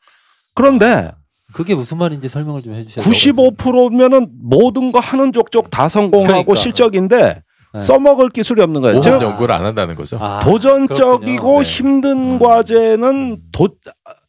그런데 0.55 1.11
그게 1.53 1.75
무슨 1.75 1.99
말인지 1.99 2.29
설명을 2.29 2.63
좀 2.63 2.75
해주셔야 2.75 3.05
95%면은 3.05 4.29
모든 4.41 4.93
거 4.93 5.01
하는 5.01 5.33
족족 5.33 5.71
다 5.71 5.89
성공하고 5.89 6.27
그러니까. 6.27 6.55
실적인데 6.55 7.43
네. 7.75 7.85
써먹을 7.85 8.31
기술이 8.31 8.63
없는 8.63 8.81
거예요. 8.81 8.99
모험 8.99 9.03
즉 9.03 9.23
연구를 9.23 9.55
안 9.55 9.65
한다는 9.65 9.95
거죠. 9.95 10.19
아, 10.21 10.41
도전적이고. 10.41 11.63
네. 11.63 11.69
힘든 11.69 12.35
음. 12.35 12.39
과제는 12.39 13.39
도, 13.53 13.69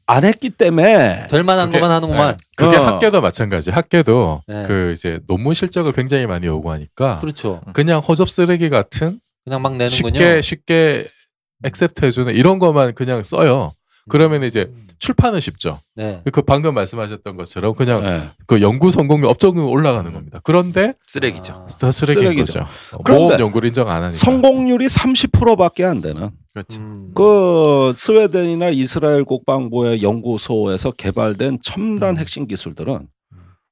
안 0.10 0.24
했기 0.26 0.50
때문에 0.50 1.28
될 1.30 1.44
만한 1.44 1.68
그게- 1.68 1.80
것만 1.80 1.96
하는구만. 1.96 2.32
네. 2.38 2.44
그게 2.58 2.78
어. 2.78 2.84
학계도 2.84 3.22
마찬가지. 3.22 3.70
학계도 3.70 4.42
네. 4.48 4.64
그 4.68 4.92
이제 4.96 5.20
논문 5.28 5.54
실적을 5.54 5.92
굉장히 5.92 6.26
많이 6.26 6.48
요구하니까 6.48 7.20
그렇죠. 7.20 7.62
그냥 7.74 8.00
허접 8.00 8.28
쓰레기 8.30 8.70
같은 8.70 9.20
그냥 9.46 9.62
막 9.62 9.76
내는군요. 9.78 9.90
쉽게 10.18 10.42
쉽게 10.42 11.08
accept 11.64 12.06
해주는 12.06 12.34
이런 12.34 12.58
것만 12.58 12.96
그냥 12.96 13.22
써요. 13.22 13.74
그러면 14.10 14.44
이제 14.44 14.72
출판은 14.98 15.40
쉽죠. 15.40 15.80
네. 15.96 16.22
그 16.34 16.42
방금 16.42 16.74
말씀하셨던 16.74 17.38
것처럼 17.38 17.74
그냥 17.76 18.02
네. 18.04 18.30
그 18.48 18.62
연구 18.62 18.90
성공률 18.90 19.30
업적은 19.30 19.62
올라가는 19.64 20.12
겁니다. 20.12 20.40
그런데 20.44 20.94
쓰레기죠. 21.08 21.54
아, 21.54 21.68
다 21.80 21.92
쓰레기인 21.92 22.32
쓰레기죠. 22.32 22.60
거죠. 22.62 23.02
그런데 23.04 23.24
모험 23.26 23.40
연구를 23.40 23.68
인정 23.68 23.88
안 23.90 23.98
하니까. 24.04 24.10
성공률이 24.18 24.88
30%밖에 24.88 25.86
안 25.86 26.02
되는 26.02 26.32
그렇죠. 26.54 26.82
음. 26.82 27.12
그 27.16 27.92
스웨덴이나 27.96 28.70
이스라엘 28.70 29.24
국방부의 29.24 30.02
연구소에서 30.02 30.92
개발된 30.92 31.60
첨단 31.62 32.16
음. 32.16 32.18
핵심 32.18 32.48
기술들은 32.48 33.08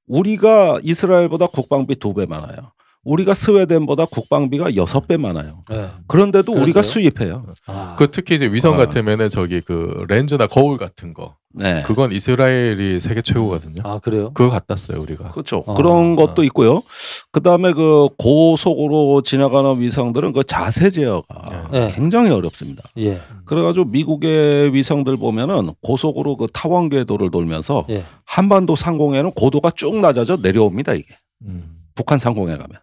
우리가 0.07 0.79
이스라엘보다 0.83 1.47
국방비 1.47 1.95
두 1.95 2.13
배 2.13 2.25
많아요. 2.25 2.71
우리가 3.07 3.33
스웨덴보다 3.33 4.05
국방비가 4.05 4.75
여섯 4.75 5.07
배 5.07 5.15
많아요. 5.15 5.63
네. 5.69 5.87
그런데도 6.07 6.51
우리가 6.51 6.81
그러세요? 6.81 6.91
수입해요. 6.91 7.45
아. 7.65 7.95
그 7.97 8.11
특히 8.11 8.35
이제 8.35 8.45
위성 8.47 8.73
어. 8.73 8.77
같으면은 8.77 9.29
저기 9.29 9.61
그 9.61 10.05
렌즈나 10.09 10.47
거울 10.47 10.77
같은 10.77 11.13
거 11.13 11.35
네. 11.53 11.83
그건 11.83 12.11
이스라엘이 12.11 12.99
세계 12.99 13.21
최고거든요. 13.21 13.81
아 13.85 13.99
그래요? 13.99 14.31
그거 14.33 14.49
갖다 14.49 14.75
써요 14.75 15.01
우리가. 15.01 15.29
그렇죠. 15.29 15.63
어. 15.65 15.73
그런 15.73 16.17
것도 16.17 16.41
어. 16.41 16.45
있고요. 16.45 16.83
그 17.31 17.41
다음에 17.41 17.71
그 17.71 18.09
고속으로 18.17 19.21
지나가는 19.21 19.79
위성들은 19.79 20.33
그 20.33 20.43
자세 20.43 20.89
제어가 20.89 21.69
네. 21.71 21.87
굉장히 21.91 22.31
어렵습니다. 22.31 22.83
예. 22.97 23.21
그래 23.45 23.61
가지고 23.61 23.85
미국의 23.85 24.73
위성들 24.73 25.15
보면은 25.15 25.71
고속으로 25.81 26.35
그 26.35 26.47
타원 26.53 26.89
궤도를 26.89 27.31
돌면서 27.31 27.85
예. 27.89 28.03
한반도 28.25 28.75
상공에는 28.75 29.31
고도가 29.31 29.71
쭉 29.71 29.95
낮아져 30.01 30.37
내려옵니다 30.37 30.93
이게 30.93 31.15
음. 31.45 31.77
북한 31.95 32.19
상공에 32.19 32.57
가면 32.57 32.79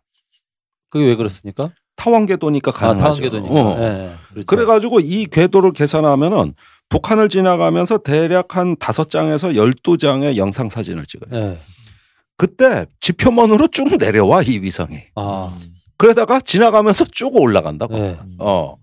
그게 0.94 1.06
왜 1.06 1.16
그렇습니까? 1.16 1.70
타원 1.96 2.24
궤도니까 2.26 2.70
아 2.70 2.74
가능하죠. 2.74 3.02
타원 3.02 3.20
궤도니까. 3.20 3.54
어. 3.54 3.76
예, 3.80 3.82
예. 3.84 4.14
그렇죠. 4.30 4.46
그래가지고 4.46 5.00
이 5.00 5.26
궤도를 5.26 5.72
계산하면은 5.72 6.54
북한을 6.88 7.28
지나가면서 7.28 7.98
대략 7.98 8.56
한 8.56 8.76
다섯 8.78 9.10
장에서 9.10 9.56
열두 9.56 9.98
장의 9.98 10.38
영상 10.38 10.70
사진을 10.70 11.04
찍어요. 11.06 11.36
예. 11.40 11.58
그때 12.36 12.86
지표면으로 13.00 13.66
쭉 13.68 13.96
내려와 13.98 14.42
이 14.42 14.58
위성이. 14.58 14.98
아. 15.16 15.52
그러다가 15.98 16.38
지나가면서 16.40 17.06
쭉 17.10 17.34
올라간다고. 17.34 17.96
예. 17.98 18.18
어. 18.38 18.76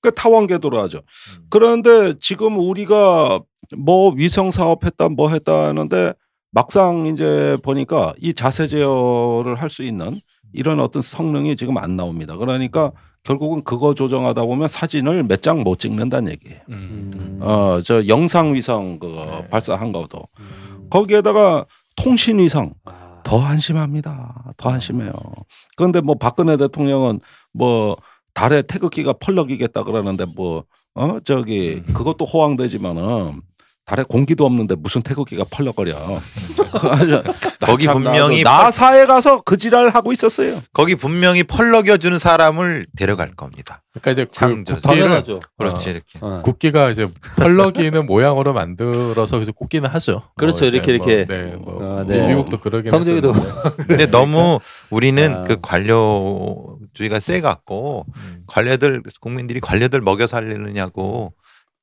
그 0.00 0.10
타원 0.12 0.46
궤도로 0.46 0.80
하죠. 0.84 1.02
그런데 1.50 2.14
지금 2.18 2.56
우리가 2.58 3.40
뭐 3.76 4.10
위성 4.14 4.50
사업했다 4.50 5.10
뭐 5.10 5.28
했다 5.28 5.66
하는데 5.68 6.14
막상 6.50 7.04
이제 7.06 7.58
보니까 7.62 8.14
이 8.20 8.32
자세 8.32 8.66
제어를 8.66 9.56
할 9.60 9.68
수 9.68 9.82
있는 9.82 10.22
이런 10.52 10.80
어떤 10.80 11.02
성능이 11.02 11.56
지금 11.56 11.76
안 11.78 11.96
나옵니다. 11.96 12.36
그러니까 12.36 12.92
결국은 13.24 13.62
그거 13.64 13.94
조정하다 13.94 14.44
보면 14.44 14.68
사진을 14.68 15.24
몇 15.24 15.40
장 15.42 15.62
못 15.62 15.78
찍는다는 15.78 16.32
얘기예요. 16.32 16.60
음. 16.70 17.38
어, 17.42 17.80
저 17.84 18.06
영상 18.08 18.54
위성 18.54 18.98
그 18.98 19.06
네. 19.06 19.48
발사한 19.48 19.92
것도 19.92 20.26
음. 20.40 20.86
거기에다가 20.90 21.66
통신 21.96 22.38
위성 22.38 22.72
아. 22.84 23.20
더 23.24 23.38
한심합니다. 23.38 24.54
더 24.56 24.70
한심해요. 24.70 25.12
그런데 25.76 26.00
뭐 26.00 26.14
박근혜 26.14 26.56
대통령은 26.56 27.20
뭐 27.52 27.96
달에 28.34 28.62
태극기가 28.62 29.12
펄럭이겠다 29.14 29.82
그러는데 29.84 30.24
뭐 30.24 30.64
어 30.94 31.20
저기 31.20 31.84
음. 31.86 31.94
그것도 31.94 32.24
호황되지만은 32.24 33.40
달에 33.88 34.04
공기도 34.06 34.44
없는데 34.44 34.74
무슨 34.74 35.00
태극기가 35.00 35.44
펄럭거려. 35.50 35.96
거기 37.64 37.86
참 37.86 38.02
분명히 38.02 38.42
나사에 38.42 39.06
가서 39.06 39.40
그 39.40 39.56
지랄 39.56 39.88
하고 39.88 40.12
있었어요. 40.12 40.62
거기 40.74 40.94
분명히 40.94 41.42
펄럭여 41.42 41.96
주는 41.96 42.18
사람을 42.18 42.84
데려갈 42.98 43.34
겁니다. 43.34 43.80
그러니까 43.92 44.10
이제 44.10 44.26
그. 44.26 44.64
국기를. 44.64 45.24
그렇지 45.56 45.88
어. 45.88 45.92
이렇게. 45.92 46.18
어. 46.20 46.42
국기가 46.44 46.90
이제 46.90 47.08
펄럭이는 47.38 48.04
모양으로 48.04 48.52
만들어서 48.52 49.40
이제 49.40 49.52
꽂기는 49.56 49.88
하죠. 49.88 50.22
그렇죠. 50.36 50.66
이제 50.66 50.76
이렇게, 50.76 50.92
이렇게. 50.92 51.24
네, 51.24 51.56
뭐 51.56 51.80
아, 52.00 52.04
네. 52.04 52.26
미국도 52.26 52.60
그러긴 52.60 52.90
성적이도. 52.90 53.32
근데 53.88 54.04
너무 54.10 54.60
우리는 54.90 55.34
아. 55.34 55.44
그 55.44 55.56
관료 55.62 56.78
주의가 56.92 57.20
세 57.20 57.40
갖고 57.40 58.04
음. 58.16 58.42
관료들 58.46 59.02
국민들이 59.22 59.60
관료들 59.60 60.02
먹여 60.02 60.26
살리느냐고 60.26 61.32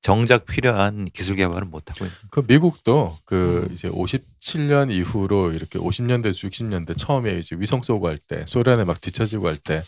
정작 0.06 0.46
필요한 0.46 1.06
기술 1.06 1.36
개발을 1.36 1.66
못 1.66 1.90
하고 1.90 2.06
있는. 2.06 2.16
그 2.30 2.44
미국도 2.48 3.18
그 3.26 3.66
음. 3.68 3.74
이제 3.74 3.90
57년 3.90 4.92
이후로 4.92 5.52
이렇게 5.52 5.80
50년대 5.80 6.30
60년대 6.30 6.96
처음에 6.96 7.40
이제 7.40 7.56
위성 7.60 7.82
쏘고 7.82 8.08
할 8.08 8.20
때 8.20 8.44
소련에 8.46 8.84
막 8.84 9.02
뒤처지고 9.02 9.48
할 9.48 9.58
때 9.58 9.82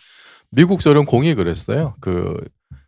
미국 0.50 0.82
소련 0.82 1.06
공이 1.06 1.36
그랬어요. 1.36 1.94
그 2.02 2.44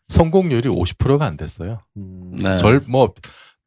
성공률이 0.08 0.70
50%가 0.70 1.24
안 1.24 1.38
됐어요. 1.38 1.84
음, 1.98 2.36
네. 2.42 2.56
절뭐 2.58 3.14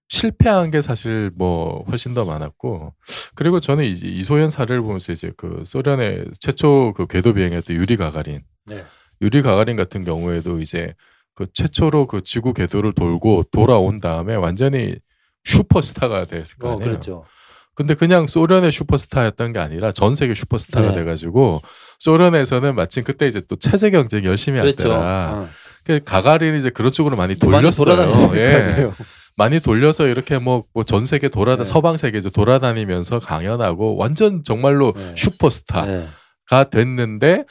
실패한 0.09 0.73
게 0.73 0.83
사실 0.83 1.31
뭐 1.37 1.85
훨씬 1.89 2.15
더 2.15 2.25
많았고 2.25 2.95
그리고 3.37 3.61
저는 3.61 3.85
이제 3.85 4.09
이소연 4.09 4.51
사례를 4.51 4.83
보면서 4.83 5.13
이제 5.13 5.31
그 5.37 5.63
소련의 5.65 6.25
최초 6.41 6.95
그 6.97 7.07
궤도 7.07 7.33
비행했던 7.33 7.77
유리 7.77 7.97
가가린 7.97 8.43
네. 8.67 8.85
유리 9.21 9.41
가가린 9.41 9.77
같은 9.77 10.03
경우에도 10.03 10.61
이제 10.61 10.95
그 11.35 11.47
최초로 11.53 12.07
그 12.07 12.23
지구 12.23 12.53
궤도를 12.53 12.93
돌고 12.93 13.45
돌아온 13.53 14.01
다음에 14.01 14.35
완전히 14.35 14.97
슈퍼스타가 15.45 16.25
됐을 16.25 16.57
거 16.59 16.69
어, 16.69 16.73
아니에요. 16.73 16.89
그렇죠. 16.91 17.25
근데 17.75 17.95
그냥 17.95 18.27
소련의 18.27 18.71
슈퍼스타였던 18.71 19.55
게 19.55 19.59
아니라 19.59 19.93
전 19.93 20.15
세계 20.15 20.35
슈퍼스타가 20.35 20.89
네. 20.91 20.97
돼가지고 20.97 21.63
소련에서는 22.01 22.75
마침 22.75 23.03
그때 23.03 23.27
이제 23.27 23.41
또 23.49 23.57
체제 23.57 23.91
경쟁 23.91 24.25
열심히 24.25 24.59
할 24.59 24.67
그렇죠. 24.75 24.91
때라 24.91 25.33
어. 25.35 25.49
그 25.85 25.99
가가린이 26.05 26.59
이제 26.59 26.69
그런 26.71 26.93
쪽으로 26.93 27.17
많이 27.17 27.35
많이 27.35 27.39
돌렸어요. 27.71 27.85
돌아다니니까 27.97 28.37
예. 28.37 28.91
많이 29.37 29.59
돌려서 29.61 30.07
이렇게 30.07 30.39
뭐 30.39 30.65
전 30.87 31.07
세계 31.07 31.29
돌아다 31.31 31.65
네. 31.65 31.69
서방 31.69 31.97
세계 31.97 32.19
이제 32.19 32.29
돌아다니면서 32.29 33.21
강연하고 33.21 33.97
완전 33.97 34.45
정말로 34.45 34.93
네. 34.95 35.15
슈퍼스타가 35.17 35.87
네. 35.87 36.71
됐는데 36.71 37.45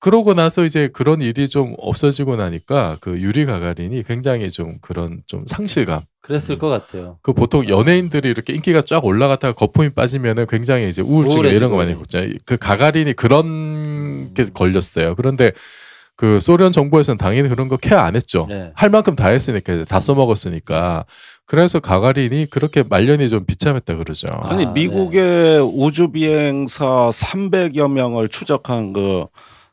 그러고 0.00 0.34
나서 0.34 0.64
이제 0.64 0.88
그런 0.92 1.20
일이 1.20 1.48
좀 1.48 1.74
없어지고 1.78 2.36
나니까 2.36 2.98
그 3.00 3.18
유리 3.20 3.44
가가린이 3.44 4.02
굉장히 4.04 4.48
좀 4.50 4.78
그런 4.80 5.22
좀 5.26 5.44
상실감. 5.46 6.02
그랬을 6.22 6.56
음. 6.56 6.58
것 6.58 6.68
같아요. 6.68 7.18
그 7.22 7.32
보통 7.32 7.68
연예인들이 7.68 8.28
이렇게 8.28 8.52
인기가 8.52 8.82
쫙 8.82 9.04
올라갔다가 9.04 9.54
거품이 9.54 9.90
빠지면은 9.90 10.46
굉장히 10.46 10.88
이제 10.88 11.02
우울증 11.02 11.44
이런 11.46 11.70
거 11.70 11.76
많이. 11.76 11.94
겪잖아요. 11.94 12.34
그 12.44 12.56
가가린이 12.56 13.14
그런 13.14 14.34
게 14.34 14.44
걸렸어요. 14.52 15.16
그런데 15.16 15.52
그 16.14 16.40
소련 16.40 16.70
정부에서는 16.70 17.16
당연히 17.16 17.48
그런 17.48 17.68
거 17.68 17.76
케어 17.76 17.98
안 17.98 18.14
했죠. 18.14 18.44
네. 18.48 18.72
할 18.74 18.90
만큼 18.90 19.16
다 19.16 19.28
했으니까 19.28 19.72
이제 19.72 19.84
다 19.84 20.00
써먹었으니까 20.00 21.06
그래서 21.46 21.80
가가린이 21.80 22.46
그렇게 22.50 22.82
말년이 22.82 23.28
좀 23.28 23.46
비참했다 23.46 23.96
그러죠. 23.96 24.26
아, 24.32 24.50
아니 24.50 24.66
미국의 24.66 25.60
우주 25.62 26.08
비행사 26.08 26.84
300여 26.84 27.90
명을 27.90 28.28
추적한 28.28 28.92
그 28.92 29.26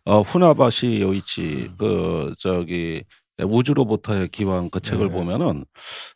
어, 0.06 0.22
후나바시 0.22 1.02
요이치 1.02 1.72
그 1.78 2.34
저기 2.38 3.04
우주로부터의 3.42 4.30
기원 4.30 4.70
그 4.70 4.80
책을 4.80 5.08
네. 5.08 5.14
보면은 5.14 5.66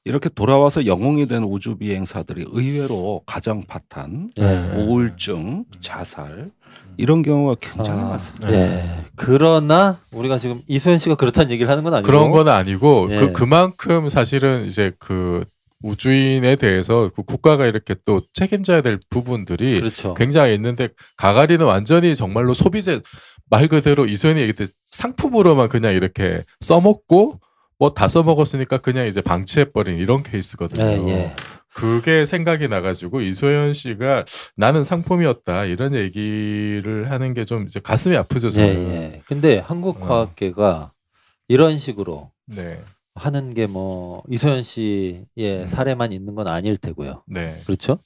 이렇게 0.05 0.29
돌아와서 0.29 0.85
영웅이 0.85 1.25
된 1.25 1.43
우주 1.43 1.75
비행사들이 1.75 2.45
의외로 2.49 3.23
가정 3.25 3.63
파탄, 3.63 4.31
네. 4.37 4.71
우울증, 4.75 5.65
자살 5.81 6.51
이런 6.97 7.23
경우가 7.23 7.55
굉장히 7.59 7.99
아, 8.01 8.05
많습니다. 8.05 8.49
네. 8.49 9.05
그러나 9.15 9.99
우리가 10.11 10.37
지금 10.37 10.61
이소연 10.67 10.99
씨가 10.99 11.15
그렇다는 11.15 11.51
얘기를 11.51 11.69
하는 11.69 11.83
건 11.83 11.95
아니고 11.95 12.05
그런 12.05 12.31
건 12.31 12.47
아니고 12.47 13.07
예. 13.11 13.19
그 13.19 13.33
그만큼 13.33 14.07
사실은 14.07 14.65
이제 14.65 14.93
그 14.99 15.43
우주인에 15.81 16.55
대해서 16.57 17.09
그 17.15 17.23
국가가 17.23 17.65
이렇게 17.65 17.95
또 18.05 18.21
책임져야 18.33 18.81
될 18.81 18.99
부분들이 19.09 19.79
그렇죠. 19.79 20.13
굉장히 20.13 20.53
있는데 20.55 20.89
가가리는 21.17 21.65
완전히 21.65 22.15
정말로 22.15 22.53
소비재 22.53 23.01
말 23.49 23.67
그대로 23.67 24.05
이소연이 24.05 24.39
얘기했듯 24.41 24.73
상품으로만 24.85 25.69
그냥 25.69 25.93
이렇게 25.93 26.43
써먹고 26.59 27.39
뭐 27.79 27.89
다 27.93 28.07
써먹었으니까 28.07 28.79
그냥 28.79 29.07
이제 29.07 29.21
방치해버린 29.21 29.97
이런 29.97 30.21
케이스거든요. 30.23 30.83
예, 30.83 31.07
예. 31.11 31.35
그게 31.73 32.25
생각이 32.25 32.67
나가지고 32.67 33.21
이소연 33.21 33.73
씨가 33.73 34.25
나는 34.57 34.83
상품이었다 34.83 35.65
이런 35.65 35.93
얘기를 35.95 37.09
하는 37.09 37.33
게 37.33 37.45
좀 37.45 37.65
이제 37.67 37.79
가슴이 37.79 38.17
아프죠 38.17 38.47
예, 38.47 38.51
저는. 38.51 38.91
예. 38.91 39.21
근데 39.27 39.59
한국 39.59 40.01
어. 40.03 40.07
과학계가 40.07 40.91
이런 41.47 41.77
식으로 41.77 42.31
네, 42.47 42.81
하는 43.15 43.53
게 43.53 43.65
뭐 43.67 44.23
이소연 44.29 44.63
씨의 44.63 45.25
음. 45.37 45.67
사례만 45.67 46.11
있는 46.11 46.35
건 46.35 46.47
아닐 46.47 46.75
테고요. 46.75 47.23
네. 47.27 47.61
그렇죠? 47.65 47.99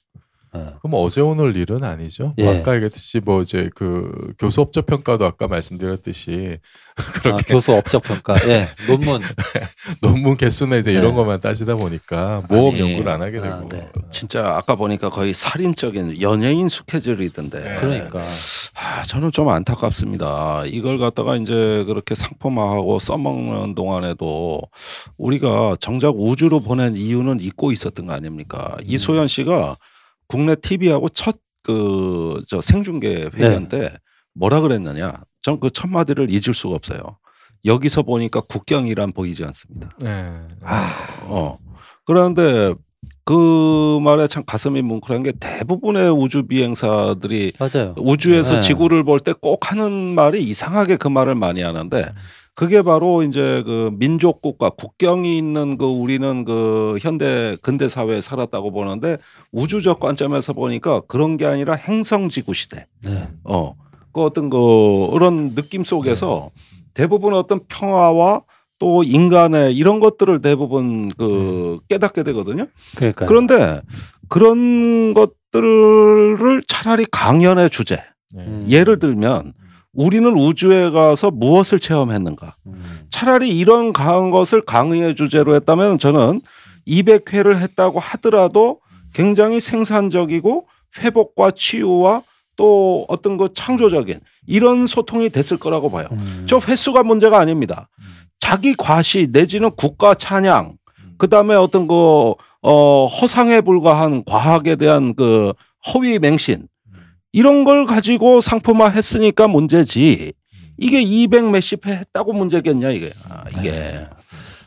예. 0.56 0.74
그럼 0.80 0.94
어제 0.94 1.20
오늘 1.20 1.56
일은 1.56 1.82
아니죠. 1.84 2.34
뭐 2.36 2.46
예. 2.46 2.58
아까 2.58 2.74
얘기했듯이 2.74 3.20
뭐 3.20 3.42
이제 3.42 3.70
그 3.74 4.34
교수 4.38 4.60
업적 4.60 4.86
평가도 4.86 5.24
아까 5.24 5.48
말씀드렸듯이 5.48 6.58
아, 6.96 7.02
그렇게 7.02 7.54
교수 7.54 7.72
업적 7.72 8.02
평가, 8.02 8.36
예, 8.48 8.68
논문, 8.86 9.20
논문 10.00 10.36
개수나 10.36 10.76
이제 10.76 10.92
네. 10.92 10.98
이런 10.98 11.14
것만 11.14 11.40
따지다 11.40 11.74
보니까 11.74 12.44
모험 12.48 12.74
아니, 12.74 12.80
연구를 12.80 13.10
안 13.10 13.20
하게 13.20 13.40
되고. 13.40 13.54
아, 13.54 13.64
네. 13.68 13.88
진짜 14.12 14.56
아까 14.56 14.76
보니까 14.76 15.08
거의 15.10 15.34
살인적인 15.34 16.20
연예인 16.20 16.68
스케줄이던데. 16.68 17.60
네. 17.60 17.76
그러니까 17.80 18.20
아, 18.76 19.02
저는 19.02 19.32
좀 19.32 19.48
안타깝습니다. 19.48 20.64
이걸 20.66 20.98
갖다가 20.98 21.36
이제 21.36 21.84
그렇게 21.86 22.14
상품화하고 22.14 23.00
써먹는 23.00 23.74
동안에도 23.74 24.60
우리가 25.16 25.76
정작 25.80 26.14
우주로 26.16 26.60
보낸 26.60 26.96
이유는 26.96 27.40
잊고 27.40 27.72
있었던 27.72 28.06
거 28.06 28.12
아닙니까? 28.12 28.76
음. 28.78 28.84
이소연 28.86 29.26
씨가 29.26 29.76
국내 30.34 30.54
TV하고 30.56 31.08
첫 31.10 31.38
그 31.62 32.42
저 32.46 32.60
생중계 32.60 33.30
네. 33.34 33.46
회견 33.46 33.68
때 33.70 33.90
뭐라 34.34 34.60
그랬느냐? 34.60 35.14
전 35.42 35.58
그 35.60 35.70
첫 35.70 35.88
마디를 35.88 36.30
잊을 36.30 36.52
수가 36.54 36.74
없어요. 36.74 37.00
여기서 37.64 38.02
보니까 38.02 38.42
국경이란 38.42 39.12
보이지 39.12 39.44
않습니다. 39.44 39.88
네. 40.00 40.40
어. 41.22 41.56
그런데 42.04 42.74
그 43.24 43.98
말에 44.02 44.26
참 44.26 44.42
가슴이 44.44 44.82
뭉클한 44.82 45.22
게 45.22 45.32
대부분의 45.32 46.10
우주 46.12 46.42
비행사들이 46.46 47.52
맞아요. 47.58 47.94
우주에서 47.96 48.56
네. 48.56 48.60
지구를 48.60 49.04
볼 49.04 49.20
때 49.20 49.32
꼭 49.32 49.70
하는 49.70 50.14
말이 50.14 50.42
이상하게 50.42 50.96
그 50.96 51.08
말을 51.08 51.34
많이 51.34 51.62
하는데 51.62 52.12
그게 52.54 52.82
바로 52.82 53.22
이제 53.22 53.62
그 53.66 53.90
민족 53.98 54.40
국가 54.40 54.70
국경이 54.70 55.36
있는 55.36 55.76
그 55.76 55.86
우리는 55.86 56.44
그 56.44 56.96
현대 57.00 57.56
근대 57.62 57.88
사회에 57.88 58.20
살았다고 58.20 58.70
보는데 58.70 59.18
우주적 59.50 59.98
관점에서 59.98 60.52
보니까 60.52 61.00
그런 61.08 61.36
게 61.36 61.46
아니라 61.46 61.74
행성 61.74 62.28
지구 62.28 62.54
시대. 62.54 62.86
네. 63.02 63.28
어. 63.44 63.74
그 64.12 64.22
어떤 64.22 64.48
그 64.48 65.08
그런 65.12 65.56
느낌 65.56 65.82
속에서 65.82 66.50
대부분 66.94 67.34
어떤 67.34 67.60
평화와 67.66 68.42
또 68.78 69.02
인간의 69.02 69.74
이런 69.74 69.98
것들을 69.98 70.40
대부분 70.40 71.08
그 71.18 71.80
깨닫게 71.88 72.22
되거든요. 72.22 72.66
그러니까 72.94 73.26
그런데 73.26 73.80
그런 74.28 75.14
것들을 75.14 76.62
차라리 76.68 77.04
강연의 77.10 77.70
주제. 77.70 77.96
네. 78.32 78.44
음. 78.46 78.64
예를 78.68 79.00
들면 79.00 79.54
우리는 79.94 80.36
우주에 80.36 80.90
가서 80.90 81.30
무엇을 81.30 81.78
체험했는가. 81.78 82.56
음. 82.66 83.06
차라리 83.10 83.56
이런 83.56 83.92
강한 83.92 84.30
것을 84.30 84.60
강의의 84.62 85.14
주제로 85.14 85.54
했다면 85.54 85.98
저는 85.98 86.40
200회를 86.86 87.58
했다고 87.58 88.00
하더라도 88.00 88.80
굉장히 89.12 89.60
생산적이고 89.60 90.66
회복과 90.98 91.52
치유와 91.52 92.22
또 92.56 93.04
어떤 93.08 93.36
그 93.36 93.48
창조적인 93.52 94.20
이런 94.46 94.86
소통이 94.86 95.30
됐을 95.30 95.56
거라고 95.56 95.90
봐요. 95.90 96.08
음. 96.12 96.46
저 96.48 96.58
횟수가 96.58 97.02
문제가 97.02 97.38
아닙니다. 97.38 97.88
자기 98.38 98.74
과시 98.74 99.28
내지는 99.30 99.70
국가 99.70 100.14
찬양 100.14 100.76
그다음에 101.18 101.54
어떤 101.54 101.86
그 101.86 102.34
어, 102.62 103.06
허상에 103.06 103.60
불과한 103.60 104.24
과학에 104.24 104.76
대한 104.76 105.14
그 105.14 105.52
허위 105.92 106.18
맹신 106.18 106.66
이런 107.34 107.64
걸 107.64 107.84
가지고 107.84 108.40
상품화 108.40 108.90
했으니까 108.90 109.48
문제지. 109.48 110.32
이게 110.78 111.00
200 111.02 111.50
몇십 111.50 111.84
회 111.84 111.96
했다고 111.96 112.32
문제겠냐 112.32 112.90
이게. 112.90 113.12
아, 113.28 113.42
이게. 113.58 114.06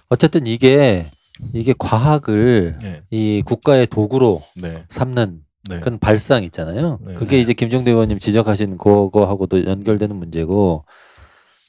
어쨌든 0.10 0.46
이게 0.46 1.10
이게 1.54 1.74
과학을 1.78 2.80
네. 2.82 2.94
이 3.10 3.42
국가의 3.46 3.88
도구로 3.88 4.44
네. 4.62 4.84
삼는 4.90 5.40
네. 5.70 5.80
그런 5.80 5.98
발상 5.98 6.44
있잖아요. 6.44 7.00
네. 7.06 7.14
그게 7.14 7.40
이제 7.40 7.54
김종대 7.54 7.92
의원님 7.92 8.20
지적하신 8.20 8.78
그거하고도 8.78 9.66
연결되는 9.66 10.14
문제고, 10.14 10.84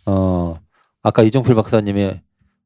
어 0.07 0.59
아까 1.05 1.23
이종필 1.23 1.55
박사님이 1.55 2.11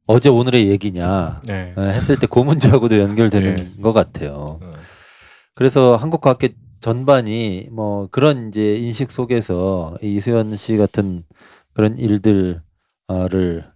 어제 0.07 0.31
오늘의 0.31 0.69
얘기냐 0.69 1.41
네. 1.45 1.75
어, 1.77 1.83
했을 1.83 2.19
때 2.19 2.27
그 2.27 2.39
문제하고도 2.39 2.99
연결되는 2.99 3.57
네. 3.57 3.83
것 3.83 3.93
같아요. 3.93 4.59
어. 4.63 4.73
그래서 5.55 5.97
한국 5.97 6.23
과학계 6.23 6.55
전반이 6.83 7.69
뭐 7.71 8.09
그런 8.11 8.49
이제 8.49 8.75
인식 8.77 9.11
속에서 9.11 9.97
이 10.03 10.17
이수연 10.17 10.57
씨 10.57 10.77
같은 10.77 11.23
그런 11.73 11.97
일들을 11.97 12.61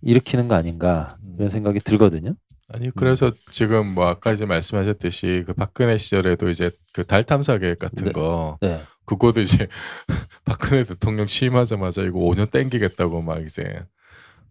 일으키는 0.02 0.48
거 0.48 0.54
아닌가 0.54 1.16
이런 1.38 1.48
생각이 1.50 1.80
들거든요. 1.80 2.34
아니 2.68 2.90
그래서 2.90 3.30
지금 3.52 3.94
뭐 3.94 4.06
아까 4.08 4.32
이제 4.32 4.44
말씀하셨듯이 4.44 5.44
그 5.46 5.54
박근혜 5.54 5.96
시절에도 5.96 6.50
이제 6.50 6.70
그 6.92 7.04
달 7.04 7.22
탐사 7.22 7.58
계획 7.58 7.78
같은 7.78 8.06
네. 8.06 8.12
거 8.12 8.58
네. 8.60 8.82
그거도 9.04 9.40
이제 9.40 9.68
박근혜 10.44 10.82
대통령 10.82 11.26
취임하자마자 11.26 12.02
이거 12.02 12.18
5년 12.18 12.50
땡기겠다고 12.50 13.22
막 13.22 13.40
이제 13.42 13.62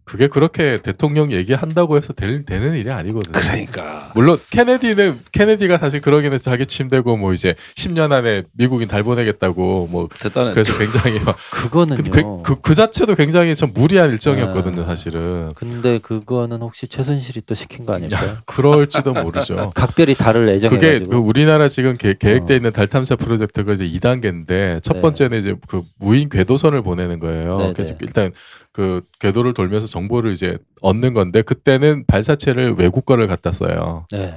그게 0.06 0.28
그렇게 0.28 0.80
대통령 0.82 1.32
얘기한다고 1.32 1.96
해서 1.96 2.12
될, 2.12 2.44
되는 2.44 2.76
일이 2.76 2.92
아니거든요. 2.92 3.32
그러니까 3.32 4.12
물론 4.14 4.38
케네디는 4.50 5.18
케네디가 5.32 5.78
사실 5.78 6.00
그러긴 6.00 6.32
해서 6.32 6.44
자기 6.44 6.64
침대고 6.64 7.16
뭐 7.16 7.32
이제 7.32 7.56
10년 7.74 8.12
안에 8.12 8.44
미국인 8.52 8.86
달 8.86 9.02
보내겠다고 9.02 9.88
뭐 9.90 10.08
대단해. 10.20 10.52
그래서 10.52 10.78
굉장히 10.78 11.18
막 11.18 11.36
그거는요. 11.50 12.04
그, 12.04 12.10
그, 12.10 12.42
그, 12.44 12.60
그 12.60 12.74
자체도 12.76 13.16
굉장히 13.16 13.56
좀 13.56 13.72
무리한 13.74 14.12
일정이었거든요, 14.12 14.82
아. 14.82 14.84
사실은. 14.84 15.52
근데 15.56 15.98
그거는 15.98 16.62
혹시 16.62 16.86
최순실이 16.86 17.40
또 17.44 17.56
시킨 17.56 17.84
거 17.84 17.94
아닐까요? 17.94 18.36
그럴지도 18.46 19.12
모르죠. 19.12 19.72
각별히 19.74 20.14
달을 20.14 20.46
그게 20.46 20.54
애정해가지고. 20.54 21.10
그 21.10 21.16
우리나라 21.16 21.66
지금 21.66 21.96
계, 21.96 22.14
계획돼 22.16 22.54
어. 22.54 22.56
있는 22.56 22.72
달 22.72 22.86
탐사 22.86 23.16
프로젝트가 23.16 23.72
이제 23.72 23.84
2단계인데 23.84 24.84
첫 24.84 24.94
네. 24.94 25.00
번째는 25.00 25.40
이제 25.40 25.56
그 25.66 25.82
무인 25.98 26.28
궤도선을 26.28 26.82
보내는 26.82 27.18
거예요. 27.18 27.58
네, 27.58 27.72
그래서 27.72 27.94
네. 27.94 27.98
일단 28.02 28.32
그 28.76 29.00
궤도를 29.20 29.54
돌면서 29.54 29.86
정보를 29.96 30.32
이제 30.32 30.58
얻는 30.82 31.14
건데 31.14 31.40
그때는 31.42 32.04
발사체를 32.06 32.74
외국 32.78 33.06
거를 33.06 33.26
갖다 33.26 33.52
써요. 33.52 34.06
네. 34.12 34.34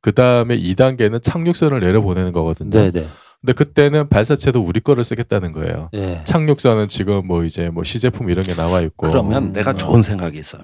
그 0.00 0.12
다음에 0.12 0.56
2단계는 0.56 1.22
착륙선을 1.22 1.80
내려 1.80 2.00
보내는 2.00 2.32
거거든요. 2.32 2.70
네, 2.70 2.90
네. 2.90 3.06
근데 3.40 3.52
그때는 3.54 4.08
발사체도 4.08 4.62
우리 4.62 4.80
거를 4.80 5.02
쓰겠다는 5.02 5.52
거예요. 5.52 5.88
네. 5.92 6.22
착륙선은 6.24 6.88
지금 6.88 7.26
뭐 7.26 7.44
이제 7.44 7.70
뭐 7.70 7.84
시제품 7.84 8.30
이런 8.30 8.44
게 8.44 8.54
나와 8.54 8.80
있고. 8.82 9.08
그러면 9.08 9.52
내가 9.52 9.70
어. 9.70 9.76
좋은 9.76 10.02
생각이 10.02 10.38
있어요. 10.38 10.62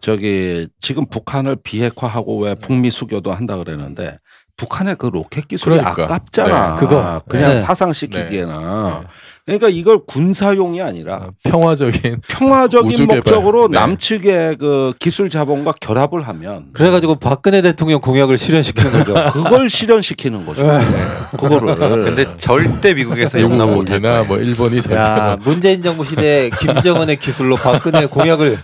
저기 0.00 0.68
지금 0.80 1.06
북한을 1.06 1.56
비핵화하고 1.62 2.40
왜 2.40 2.54
북미 2.54 2.90
수교도 2.90 3.32
한다 3.32 3.56
그랬는데 3.56 4.18
북한의 4.56 4.96
그 4.96 5.06
로켓 5.06 5.48
기술이 5.48 5.78
그러니까. 5.78 6.04
아깝잖아. 6.04 6.74
네. 6.74 6.80
그거. 6.80 7.22
그냥 7.28 7.54
네. 7.54 7.56
사상시키기에는. 7.58 8.54
네. 9.48 9.56
그러니까 9.56 9.68
이걸 9.70 10.00
군사용이 10.06 10.82
아니라 10.82 11.16
어, 11.16 11.28
평화적인 11.42 12.20
평화적인. 12.28 13.06
목적으로 13.06 13.68
네. 13.68 13.78
남측의 13.78 14.56
그 14.56 14.92
기술 14.98 15.30
자본과 15.30 15.72
결합을 15.80 16.28
하면 16.28 16.66
그래가지고 16.74 17.14
박근혜 17.14 17.62
대통령 17.62 18.02
공약을 18.02 18.36
실현시키는 18.36 18.92
거죠. 18.92 19.14
그걸 19.32 19.70
실현시키는 19.70 20.44
거죠. 20.44 20.62
그거를. 21.30 21.76
근데 22.04 22.36
절대 22.36 22.92
미국에서 22.92 23.40
용납 23.42 23.68
거예요. 24.02 24.24
뭐 24.24 24.36
일본이 24.36 24.82
절대 24.82 24.98
야, 25.00 25.36
뭐 25.42 25.48
문재인 25.54 25.82
정부 25.82 26.04
시대 26.04 26.50
김정은의 26.60 27.16
기술로 27.16 27.56
박근혜 27.56 28.04
공약을 28.04 28.58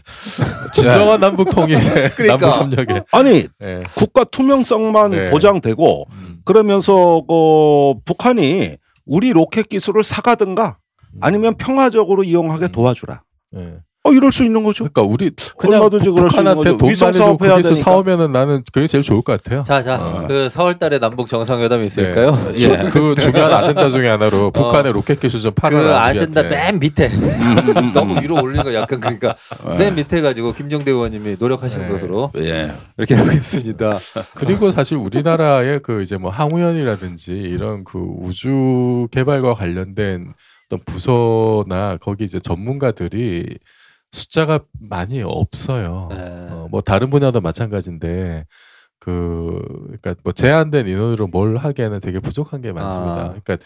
진정한 0.73 1.19
남북 1.21 1.49
통일, 1.49 1.81
그러니까. 2.15 2.47
남북 2.47 2.77
협력에. 2.77 3.03
아니 3.11 3.47
예. 3.63 3.81
국가 3.95 4.25
투명성만 4.25 5.11
네. 5.13 5.31
보장되고 5.31 6.07
음. 6.13 6.37
그러면서 6.45 7.23
그 7.27 7.95
북한이 8.05 8.77
우리 9.07 9.33
로켓 9.33 9.69
기술을 9.69 10.03
사가든가 10.03 10.79
아니면 11.21 11.57
평화적으로 11.57 12.25
이용하게 12.25 12.67
음. 12.67 12.73
도와주라. 12.73 13.23
예. 13.57 13.81
어 14.07 14.13
이럴 14.13 14.31
수 14.33 14.45
있는 14.45 14.63
거죠. 14.63 14.85
그러니까 14.85 15.01
우리 15.03 15.31
그냥 15.57 15.81
얼마든지 15.81 16.11
그럴 16.11 16.29
수 16.29 16.37
있는 16.39 16.53
북한한테 16.55 16.73
거죠. 16.73 16.79
돈 16.79 17.13
사업 17.15 17.43
해야 17.43 17.51
거기서 17.53 17.69
되니까. 17.71 17.91
사오면은 17.91 18.33
나는 18.33 18.63
그게 18.71 18.87
제일 18.87 19.03
좋을 19.03 19.23
것 19.23 19.43
같아요. 19.43 19.63
자, 19.63 19.81
자, 19.81 19.95
어. 19.97 20.27
그 20.29 20.51
4월달에 20.53 21.01
남북 21.01 21.27
정상회담이 21.27 21.87
있을까요? 21.87 22.39
예. 22.55 22.91
그 22.91 23.15
중요한 23.19 23.51
아젠다 23.55 23.89
중에 23.89 24.09
하나로 24.09 24.51
북한의 24.51 24.93
로켓 24.93 25.21
기술 25.21 25.41
좀그 25.41 25.55
팔아라. 25.59 26.05
아젠다 26.05 26.41
우리한테. 26.43 26.65
맨 26.73 26.79
밑에 26.81 27.07
음, 27.07 27.93
너무 27.95 28.21
위로 28.21 28.43
올린 28.43 28.63
거 28.63 28.75
약간 28.75 29.01
그러니까 29.01 29.37
맨 29.79 29.95
밑에 29.95 30.21
가지고 30.21 30.53
김정대 30.53 30.91
의원님이 30.91 31.37
노력하시는 31.39 31.87
네. 31.87 31.93
것으로 31.93 32.31
예. 32.37 32.75
이렇게 32.99 33.15
하겠습니다. 33.15 33.99
그리고 34.35 34.71
사실 34.71 34.99
우리나라의 34.99 35.81
그 35.83 36.03
이제 36.03 36.19
뭐 36.19 36.31
항우연이라든지 36.31 37.33
이런 37.33 37.85
그 37.85 37.99
우주 37.99 39.09
개발과 39.13 39.55
관련된 39.55 40.35
어떤 40.67 40.81
부서나 40.85 41.97
거기 42.01 42.25
이제 42.25 42.39
전문가들이 42.39 43.59
숫자가 44.15 44.61
많이 44.81 45.23
없어요. 45.23 46.09
네. 46.11 46.17
어, 46.51 46.69
뭐 46.71 46.81
다른 46.81 47.11
분야도 47.11 47.41
마찬가지인데 47.41 48.47
그 49.01 49.61
그러니까 49.87 50.15
뭐 50.23 50.33
제한된 50.33 50.87
인원으로 50.87 51.27
뭘 51.27 51.57
하기에는 51.57 52.01
되게 52.01 52.21
부족한 52.21 52.63
게 52.63 52.73
많습니다. 52.73 53.13
아. 53.13 53.35
그러니까 53.45 53.59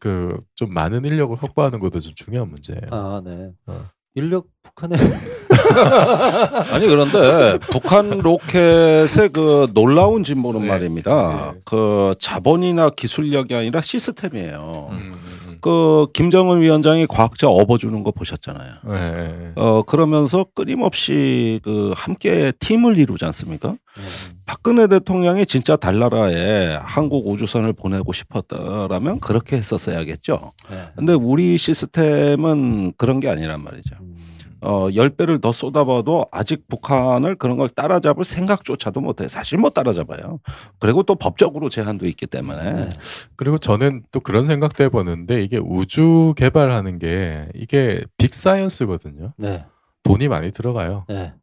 그 0.00 0.38
좀 0.54 0.72
많은 0.74 1.04
인력을 1.04 1.36
확보하는 1.36 1.78
것도 1.78 2.00
좀 2.00 2.12
중요한 2.16 2.48
문제예요. 2.50 2.80
아, 2.90 3.22
네. 3.24 3.50
어. 3.66 3.84
인력 4.16 4.46
북한에 4.64 4.96
아니 6.72 6.86
그런데 6.86 7.58
북한 7.70 8.08
로켓의 8.18 9.28
그 9.32 9.68
놀라운 9.74 10.24
진보는 10.24 10.62
네. 10.62 10.66
말입니다. 10.68 11.52
네. 11.52 11.60
그 11.64 12.14
자본이나 12.18 12.90
기술력이 12.90 13.54
아니라 13.54 13.80
시스템이에요. 13.80 14.88
음, 14.90 14.96
음, 14.96 15.12
음. 15.12 15.37
그 15.60 16.06
김정은 16.12 16.60
위원장이 16.60 17.06
과학자 17.06 17.48
업어주는 17.48 18.02
거 18.02 18.10
보셨잖아요. 18.10 18.74
네. 18.86 19.52
어 19.56 19.82
그러면서 19.82 20.44
끊임없이 20.54 21.60
그 21.62 21.92
함께 21.96 22.52
팀을 22.58 22.98
이루지 22.98 23.24
않습니까? 23.26 23.70
네. 23.70 24.02
박근혜 24.46 24.86
대통령이 24.86 25.46
진짜 25.46 25.76
달나라에 25.76 26.76
한국 26.80 27.28
우주선을 27.28 27.72
보내고 27.72 28.12
싶었다라면 28.12 29.20
그렇게 29.20 29.56
했었어야겠죠. 29.56 30.52
네. 30.70 30.84
근데 30.96 31.12
우리 31.12 31.58
시스템은 31.58 32.92
그런 32.96 33.20
게 33.20 33.28
아니란 33.28 33.62
말이죠. 33.62 33.96
음. 34.00 34.16
어, 34.60 34.88
10배를 34.88 35.40
더 35.40 35.52
쏟아봐도 35.52 36.26
아직 36.32 36.66
북한을 36.68 37.36
그런 37.36 37.56
걸 37.56 37.68
따라잡을 37.68 38.24
생각조차도 38.24 39.00
못해. 39.00 39.28
사실 39.28 39.58
못 39.58 39.74
따라잡아요. 39.74 40.40
그리고 40.78 41.02
또 41.02 41.14
법적으로 41.14 41.68
제한도 41.68 42.06
있기 42.06 42.26
때문에. 42.26 42.72
네. 42.72 42.88
그리고 43.36 43.58
저는 43.58 44.02
또 44.10 44.20
그런 44.20 44.46
생각도 44.46 44.84
해보는데 44.84 45.42
이게 45.42 45.58
우주 45.58 46.34
개발하는 46.36 46.98
게 46.98 47.48
이게 47.54 48.02
빅사이언스거든요. 48.16 49.34
네. 49.36 49.64
돈이 50.02 50.28
많이 50.28 50.50
들어가요. 50.50 51.04
네. 51.08 51.34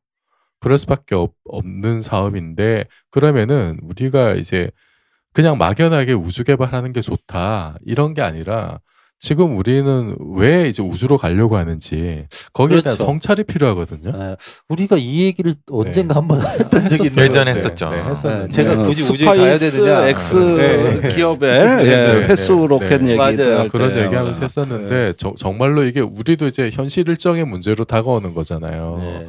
그럴 0.59 0.77
수밖에 0.77 1.15
없, 1.15 1.33
없는 1.45 2.01
사업인데 2.01 2.85
그러면은 3.11 3.77
우리가 3.83 4.33
이제 4.33 4.69
그냥 5.31 5.57
막연하게 5.57 6.13
우주 6.13 6.43
개발하는 6.43 6.91
게 6.93 7.01
좋다 7.01 7.77
이런 7.85 8.13
게 8.13 8.21
아니라 8.21 8.79
지금 9.25 9.57
우리는 9.57 10.15
왜 10.35 10.67
이제 10.67 10.83
우주로 10.83 11.17
가려고 11.17 11.57
하는지 11.57 12.27
거기에 12.53 12.81
대한 12.81 12.95
그렇죠. 12.95 13.05
성찰이 13.05 13.43
필요하거든요. 13.43 14.11
네. 14.11 14.35
우리가 14.69 14.97
이 14.99 15.23
얘기를 15.23 15.55
언젠가 15.71 16.17
한번 16.17 16.41
했던 16.41 16.87
적이. 16.87 17.03
있는데 17.09 17.23
예전에 17.23 17.53
네, 17.53 17.57
했었죠. 17.59 17.89
네, 17.89 18.03
했었는데. 18.03 18.45
네, 18.45 18.51
제가 18.51 18.73
어, 18.73 18.83
굳이 18.83 19.11
우주에 19.11 19.25
가야 19.25 19.55
Space 19.57 19.77
되느냐. 19.81 20.07
X 20.09 20.35
네. 20.35 21.15
기업의 21.15 21.59
네, 21.59 21.85
예, 21.85 21.95
네, 22.05 22.27
횟수 22.27 22.53
네, 22.55 22.67
로켓 22.67 22.97
네. 23.01 23.07
얘기 23.09 23.17
맞아요. 23.17 23.59
할 23.61 23.69
그런 23.69 23.93
때. 23.93 24.05
얘기하면서 24.05 24.41
했었는데 24.43 25.13
저- 25.17 25.33
정말로 25.35 25.83
이게 25.85 26.01
우리도 26.01 26.45
이제 26.45 26.69
현실 26.71 27.09
일정의 27.09 27.45
문제로 27.45 27.83
다가오는 27.83 28.35
거잖아요. 28.35 28.97
네. 29.01 29.27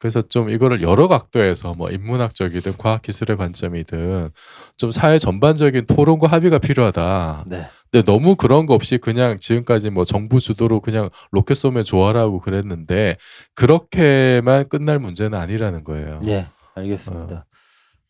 그래서 0.00 0.22
좀 0.22 0.50
이거를 0.50 0.82
여러 0.82 1.06
각도에서 1.06 1.74
뭐 1.74 1.88
인문학적이든 1.90 2.74
과학기술의 2.78 3.36
관점이든 3.36 4.30
좀 4.76 4.90
사회 4.90 5.18
전반적인 5.20 5.86
토론과 5.86 6.26
합의가 6.26 6.58
필요하다. 6.58 7.44
네. 7.46 7.66
근데 7.90 8.04
너무 8.04 8.36
그런 8.36 8.66
거 8.66 8.74
없이 8.74 8.98
그냥 8.98 9.36
지금까지 9.36 9.90
뭐 9.90 10.04
정부 10.04 10.40
주도로 10.40 10.80
그냥 10.80 11.10
로켓 11.30 11.54
쏘면 11.54 11.84
좋아라고 11.84 12.40
그랬는데 12.40 13.16
그렇게만 13.54 14.68
끝날 14.68 14.98
문제는 14.98 15.38
아니라는 15.38 15.84
거예요. 15.84 16.20
네, 16.22 16.46
알겠습니다. 16.74 17.46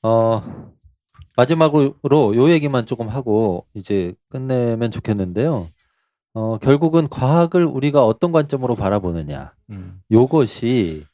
어, 0.03 0.73
마지막으로 1.37 2.35
요 2.37 2.51
얘기만 2.51 2.87
조금 2.87 3.09
하고 3.09 3.67
이제 3.75 4.15
끝내면 4.31 4.91
좋겠는데요. 4.91 5.69
어, 6.35 6.59
결국은 6.59 7.09
과학을 7.09 7.65
우리가 7.65 8.05
어떤 8.05 8.33
관점으로 8.33 8.75
바라보느냐. 8.75 9.55
음. 9.71 10.01
요것이 10.11 11.05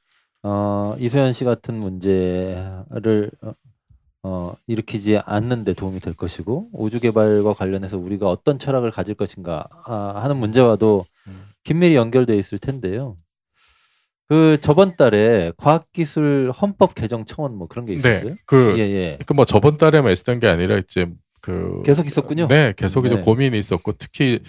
어, 0.42 0.96
이소연 0.98 1.32
씨 1.32 1.44
같은 1.44 1.78
문제를 1.78 3.30
어, 4.24 4.28
어, 4.52 4.56
일으키지 4.66 5.18
않는데 5.18 5.74
도움이 5.74 6.00
될 6.00 6.14
것이고 6.14 6.70
우주 6.72 7.00
개발과 7.00 7.54
관련해서 7.54 7.98
우리가 7.98 8.28
어떤 8.28 8.58
철학을 8.58 8.90
가질 8.90 9.14
것인가 9.14 9.66
아, 9.84 10.20
하는 10.22 10.36
문제와도 10.36 11.04
음. 11.26 11.44
긴밀히 11.64 11.96
연결돼 11.96 12.36
있을 12.36 12.58
텐데요. 12.58 13.16
그 14.28 14.58
저번 14.60 14.96
달에 14.96 15.52
과학기술 15.56 16.52
헌법 16.52 16.94
개정 16.94 17.24
청원 17.24 17.54
뭐 17.54 17.66
그런 17.66 17.84
게 17.84 17.94
있었어요? 17.94 18.30
네. 18.30 18.36
그, 18.46 18.76
예, 18.78 18.82
예. 18.82 19.18
그뭐 19.26 19.44
저번 19.44 19.76
달에만 19.76 20.12
있었던 20.12 20.40
게 20.40 20.46
아니라 20.46 20.78
이제 20.78 21.06
그 21.42 21.82
계속 21.84 22.06
있었군요. 22.06 22.46
네, 22.48 22.72
계속 22.76 23.04
이제 23.04 23.16
네. 23.16 23.20
고민이 23.20 23.58
있었고 23.58 23.92
특히 23.92 24.40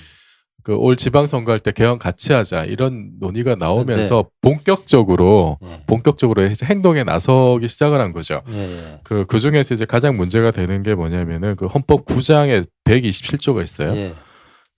그 0.64 0.76
올 0.78 0.96
지방선거 0.96 1.52
할 1.52 1.60
때 1.60 1.72
개헌 1.72 2.00
같이 2.00 2.32
하자 2.34 2.64
이런 2.64 3.12
논의가 3.20 3.56
나오면서 3.56 4.26
본격적으로 4.42 5.60
예. 5.64 5.82
본격적으로 5.88 6.42
행동에 6.64 7.04
나서기 7.04 7.68
시작을 7.68 8.00
한 8.00 8.12
거죠. 8.14 8.42
예, 8.50 8.54
예. 8.56 9.00
그, 9.04 9.26
그 9.28 9.40
중에서 9.40 9.74
이제 9.74 9.86
가장 9.86 10.16
문제가 10.18 10.52
되는 10.52 10.82
게 10.84 10.96
뭐냐면은 10.96 11.56
그 11.56 11.68
헌법 11.68 12.06
9장에 12.06 12.66
127조가 12.86 13.64
있어요. 13.64 13.96
예. 13.96 14.14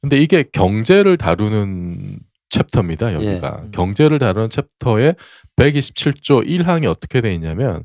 근데 0.01 0.19
이게 0.19 0.43
경제를 0.51 1.17
다루는 1.17 2.19
챕터입니다, 2.49 3.13
여기가. 3.13 3.61
예. 3.65 3.69
경제를 3.71 4.19
다루는 4.19 4.49
챕터에 4.49 5.13
127조 5.55 6.47
1항이 6.47 6.85
어떻게 6.89 7.21
돼 7.21 7.33
있냐면 7.33 7.83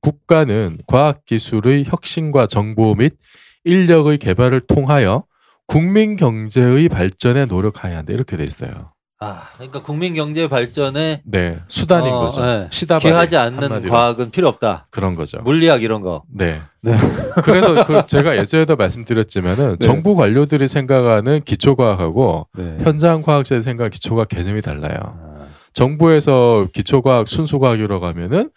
국가는 0.00 0.78
과학기술의 0.86 1.84
혁신과 1.86 2.46
정보 2.46 2.94
및 2.94 3.14
인력의 3.64 4.18
개발을 4.18 4.60
통하여 4.62 5.24
국민 5.72 6.16
경제의 6.16 6.90
발전에 6.90 7.46
노력해야 7.46 7.96
한다 7.96 8.12
이렇게 8.12 8.36
돼 8.36 8.44
있어요. 8.44 8.92
아, 9.20 9.44
그러니까 9.54 9.80
국민 9.80 10.12
경제 10.12 10.46
발전에 10.46 11.22
네, 11.24 11.60
수단인 11.66 12.12
어, 12.12 12.18
거죠. 12.20 12.44
네. 12.44 12.66
시다바리 12.70 13.04
기하지 13.08 13.38
않는 13.38 13.62
한마디로. 13.62 13.90
과학은 13.90 14.30
필요 14.32 14.48
없다. 14.48 14.88
그런 14.90 15.14
거죠. 15.14 15.38
물리학 15.38 15.82
이런 15.82 16.02
거. 16.02 16.24
네. 16.30 16.60
네. 16.82 16.92
그래서 17.42 17.84
그 17.84 18.04
제가 18.06 18.36
예전에도 18.36 18.76
말씀드렸지만은 18.76 19.76
네. 19.78 19.86
정부 19.86 20.14
관료들이 20.14 20.68
생각하는 20.68 21.40
기초과학하고 21.40 22.48
네. 22.58 22.76
현장 22.82 23.22
과학자들이 23.22 23.62
생각하는 23.62 23.90
기초과학 23.92 24.28
개념이 24.28 24.60
달라요. 24.60 24.98
아, 25.00 25.46
정부에서 25.72 26.68
기초과학 26.74 27.28
순수과학이라고 27.28 28.04
하면은 28.08 28.50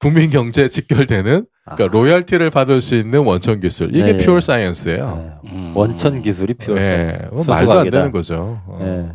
국민 0.00 0.30
경제에 0.30 0.66
직결되는 0.66 1.44
그러니까 1.64 1.84
아, 1.84 1.88
로열티를 1.92 2.50
받을 2.50 2.80
수 2.80 2.94
있는 2.94 3.20
원천 3.20 3.60
기술 3.60 3.94
이게 3.94 4.14
네. 4.14 4.24
퓨어 4.24 4.40
사이언스예요. 4.40 5.40
네. 5.44 5.52
음. 5.52 5.72
원천 5.76 6.22
기술이 6.22 6.54
없어. 6.58 6.74
네, 6.74 7.28
뭐 7.30 7.44
말도 7.44 7.72
안. 7.72 7.90
되는 7.90 8.10
거죠. 8.10 8.62
어. 8.66 8.78
네. 8.80 9.12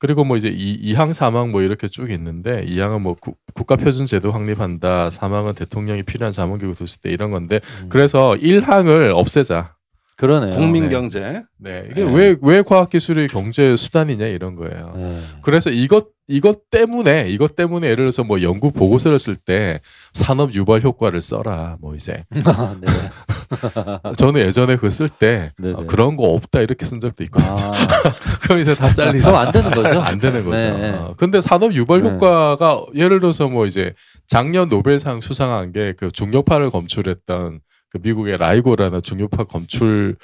그리고 0.00 0.24
뭐 0.24 0.36
이제 0.36 0.48
이, 0.48 0.94
2항, 0.94 1.10
3항 1.10 1.50
뭐 1.50 1.62
이렇게 1.62 1.86
쭉 1.86 2.10
있는데 2.10 2.64
2항은 2.64 3.00
뭐 3.00 3.14
국, 3.20 3.38
국가 3.54 3.76
표준 3.76 4.06
제도 4.06 4.32
확립한다. 4.32 5.10
3항은 5.10 5.54
대통령이 5.54 6.02
필요한 6.02 6.32
자문기구 6.32 6.74
도시 6.74 7.00
때 7.00 7.10
이런 7.10 7.30
건데 7.30 7.60
음. 7.82 7.88
그래서 7.88 8.32
1항을 8.32 9.14
없애자. 9.14 9.74
그러네요. 10.20 10.50
국민 10.56 10.84
네. 10.84 10.90
경제. 10.90 11.42
네, 11.58 11.88
이게 11.90 12.04
네. 12.04 12.36
왜왜 12.42 12.62
과학 12.62 12.90
기술이 12.90 13.28
경제 13.28 13.76
수단이냐 13.76 14.26
이런 14.26 14.54
거예요. 14.54 14.92
네. 14.96 15.20
그래서 15.42 15.70
이것 15.70 16.08
이것 16.28 16.70
때문에 16.70 17.28
이것 17.28 17.56
때문에 17.56 17.86
예를 17.88 18.04
들어서 18.04 18.22
뭐 18.22 18.40
연구 18.42 18.70
보고서를 18.70 19.18
쓸 19.18 19.34
때 19.34 19.80
산업 20.12 20.54
유발 20.54 20.80
효과를 20.80 21.20
써라 21.22 21.76
뭐 21.80 21.94
이제 21.96 22.24
아, 22.44 22.76
네. 22.80 22.86
저는 24.16 24.40
예전에 24.42 24.76
그거 24.76 24.90
쓸때 24.90 25.52
네네. 25.58 25.74
어, 25.74 25.86
그런 25.86 26.16
거 26.16 26.24
없다 26.24 26.60
이렇게 26.60 26.84
쓴 26.86 27.00
적도 27.00 27.24
있거든요. 27.24 27.52
아, 27.52 27.72
그럼 28.42 28.60
이제 28.60 28.74
다 28.76 28.92
잘리죠. 28.94 29.26
그럼 29.26 29.40
안 29.40 29.52
되는 29.52 29.70
거죠? 29.72 30.00
안 30.00 30.18
되는 30.20 30.44
거죠. 30.44 30.62
네. 30.78 30.90
어, 30.90 31.14
근데 31.16 31.40
산업 31.40 31.74
유발 31.74 32.02
네. 32.02 32.10
효과가 32.10 32.86
예를 32.94 33.20
들어서 33.20 33.48
뭐 33.48 33.66
이제 33.66 33.92
작년 34.28 34.68
노벨상 34.68 35.20
수상한 35.20 35.72
게 35.72 35.94
그 35.96 36.10
중력파를 36.10 36.70
검출했던 36.70 37.60
그 37.90 37.98
미국의 38.02 38.38
라이고라는 38.38 39.02
중력파 39.02 39.44
검출 39.44 40.16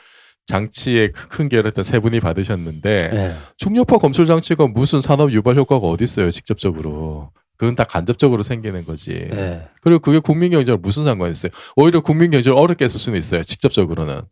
장치에 0.46 1.08
큰- 1.10 1.48
했던 1.52 1.82
세 1.82 1.98
분이 1.98 2.20
받으셨는데 2.20 3.08
네. 3.12 3.36
중력파 3.58 3.98
검출 3.98 4.26
장치가 4.26 4.66
무슨 4.68 5.00
산업 5.00 5.32
유발 5.32 5.56
효과가 5.56 5.86
어디 5.86 6.04
있어요 6.04 6.30
직접적으로 6.30 7.30
그건 7.56 7.74
다 7.74 7.84
간접적으로 7.84 8.42
생기는 8.44 8.84
거지 8.84 9.26
네. 9.30 9.66
그리고 9.82 9.98
그게 9.98 10.20
국민 10.20 10.52
경제랑 10.52 10.80
무슨 10.80 11.04
상관이 11.04 11.32
있어요 11.32 11.50
오히려 11.74 12.00
국민 12.00 12.30
경제를 12.30 12.56
어렵게 12.56 12.84
했을 12.84 13.00
수는 13.00 13.18
있어요 13.18 13.42
직접적으로는 13.42 14.22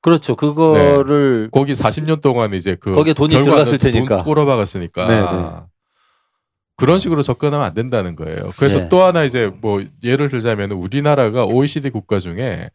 그렇죠. 0.00 0.36
그거를 0.36 1.48
거기 1.52 1.72
40년 1.72 2.22
동안 2.22 2.54
이제 2.54 2.76
그 2.78 2.92
거기에 2.94 3.14
돈이 3.14 3.34
들어갔을 3.42 3.78
테니까. 3.78 4.16
돈 4.18 4.24
꼬라박았으니까 4.24 5.08
네, 5.08 5.20
네. 5.20 5.48
그런 6.78 7.00
식으로 7.00 7.22
접근하면 7.22 7.66
안 7.66 7.74
된다는 7.74 8.14
거예요. 8.14 8.52
그래서 8.56 8.78
네. 8.78 8.88
또 8.88 9.02
하나 9.02 9.24
이제 9.24 9.50
뭐 9.60 9.84
예를 10.04 10.30
들자면 10.30 10.70
우리나라가 10.70 11.44
OECD 11.44 11.90
국가 11.90 12.20
중에 12.20 12.70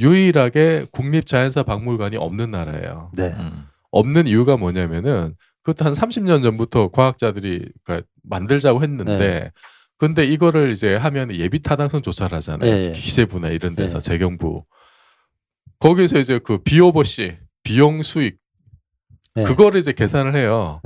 유일하게 0.00 0.86
국립 0.90 1.26
자연사 1.26 1.62
박물관이 1.62 2.16
없는 2.16 2.50
나라예요. 2.50 3.12
네. 3.14 3.34
음. 3.38 3.66
없는 3.92 4.26
이유가 4.26 4.56
뭐냐면은 4.56 5.36
그것도 5.62 5.84
한 5.84 5.92
30년 5.94 6.42
전부터 6.42 6.88
과학자들이 6.88 7.70
그러니까 7.84 8.06
만들자고 8.24 8.82
했는데 8.82 9.16
네. 9.16 9.50
근데 9.96 10.26
이거를 10.26 10.72
이제 10.72 10.96
하면 10.96 11.32
예비 11.32 11.62
타당성 11.62 12.02
조사를 12.02 12.34
하잖아요. 12.36 12.80
네. 12.82 12.92
기재부나 12.92 13.50
이런 13.50 13.76
데서 13.76 14.00
네. 14.00 14.10
재경부. 14.10 14.64
거기서 15.78 16.18
이제 16.18 16.40
그 16.40 16.58
비오버시 16.58 17.38
비용 17.62 18.02
수익 18.02 18.38
네. 19.36 19.44
그거를 19.44 19.78
이제 19.78 19.92
계산을 19.92 20.34
해요. 20.34 20.80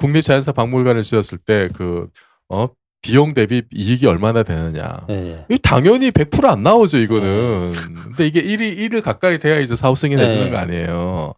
네. 0.00 0.06
국립자연사 0.06 0.52
박물관을 0.52 1.02
지었을 1.02 1.38
때그 1.38 2.08
어, 2.48 2.68
비용 3.02 3.32
대비 3.32 3.62
이익이 3.72 4.06
얼마나 4.06 4.42
되느냐. 4.42 5.04
네. 5.08 5.44
이거 5.48 5.58
당연히 5.62 6.10
100%안 6.10 6.60
나오죠, 6.60 6.98
이거는. 6.98 7.72
근데 8.04 8.26
이게 8.26 8.42
1위, 8.42 8.76
1위 8.76 9.02
가까이 9.02 9.38
돼야 9.38 9.58
이제 9.58 9.74
사업 9.74 9.96
승인해 9.96 10.26
주는 10.26 10.44
네. 10.44 10.50
거 10.50 10.58
아니에요. 10.58 11.34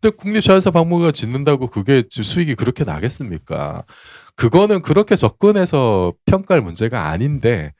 근데 0.00 0.16
국립자연사 0.16 0.70
박물관 0.70 1.12
짓는다고 1.12 1.68
그게 1.68 2.02
지금 2.08 2.24
수익이 2.24 2.54
그렇게 2.54 2.84
나겠습니까? 2.84 3.84
그거는 4.36 4.82
그렇게 4.82 5.16
접근해서 5.16 6.12
평가할 6.26 6.62
문제가 6.62 7.08
아닌데 7.08 7.72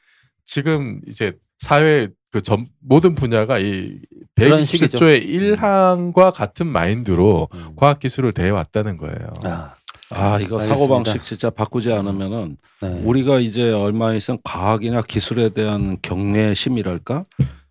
지금 0.45 1.01
이제 1.09 1.35
사회 1.59 2.09
그 2.31 2.41
전, 2.41 2.67
모든 2.81 3.15
분야가 3.15 3.59
이 3.59 3.99
그런 4.35 4.65
식이죠. 4.65 4.99
127조의 4.99 5.57
1항과 5.59 6.33
같은 6.33 6.67
마인드로 6.67 7.49
음. 7.55 7.73
과학기술을 7.77 8.33
대해왔다는 8.33 8.97
거예요. 8.97 9.35
아, 9.45 9.75
아 10.11 10.39
이거. 10.41 10.61
사고 10.61 10.89
방식 10.89 11.23
진짜 11.23 11.51
바꾸지 11.51 11.93
않으면은 11.93 12.57
네. 12.83 12.89
우리가 13.05 13.41
이제 13.41 13.73
얼마 13.73 14.15
있으면 14.15 14.39
과학이나 14.45 15.03
기술에 15.03 15.51
대한 15.51 15.97
경외심이랄까? 16.03 17.25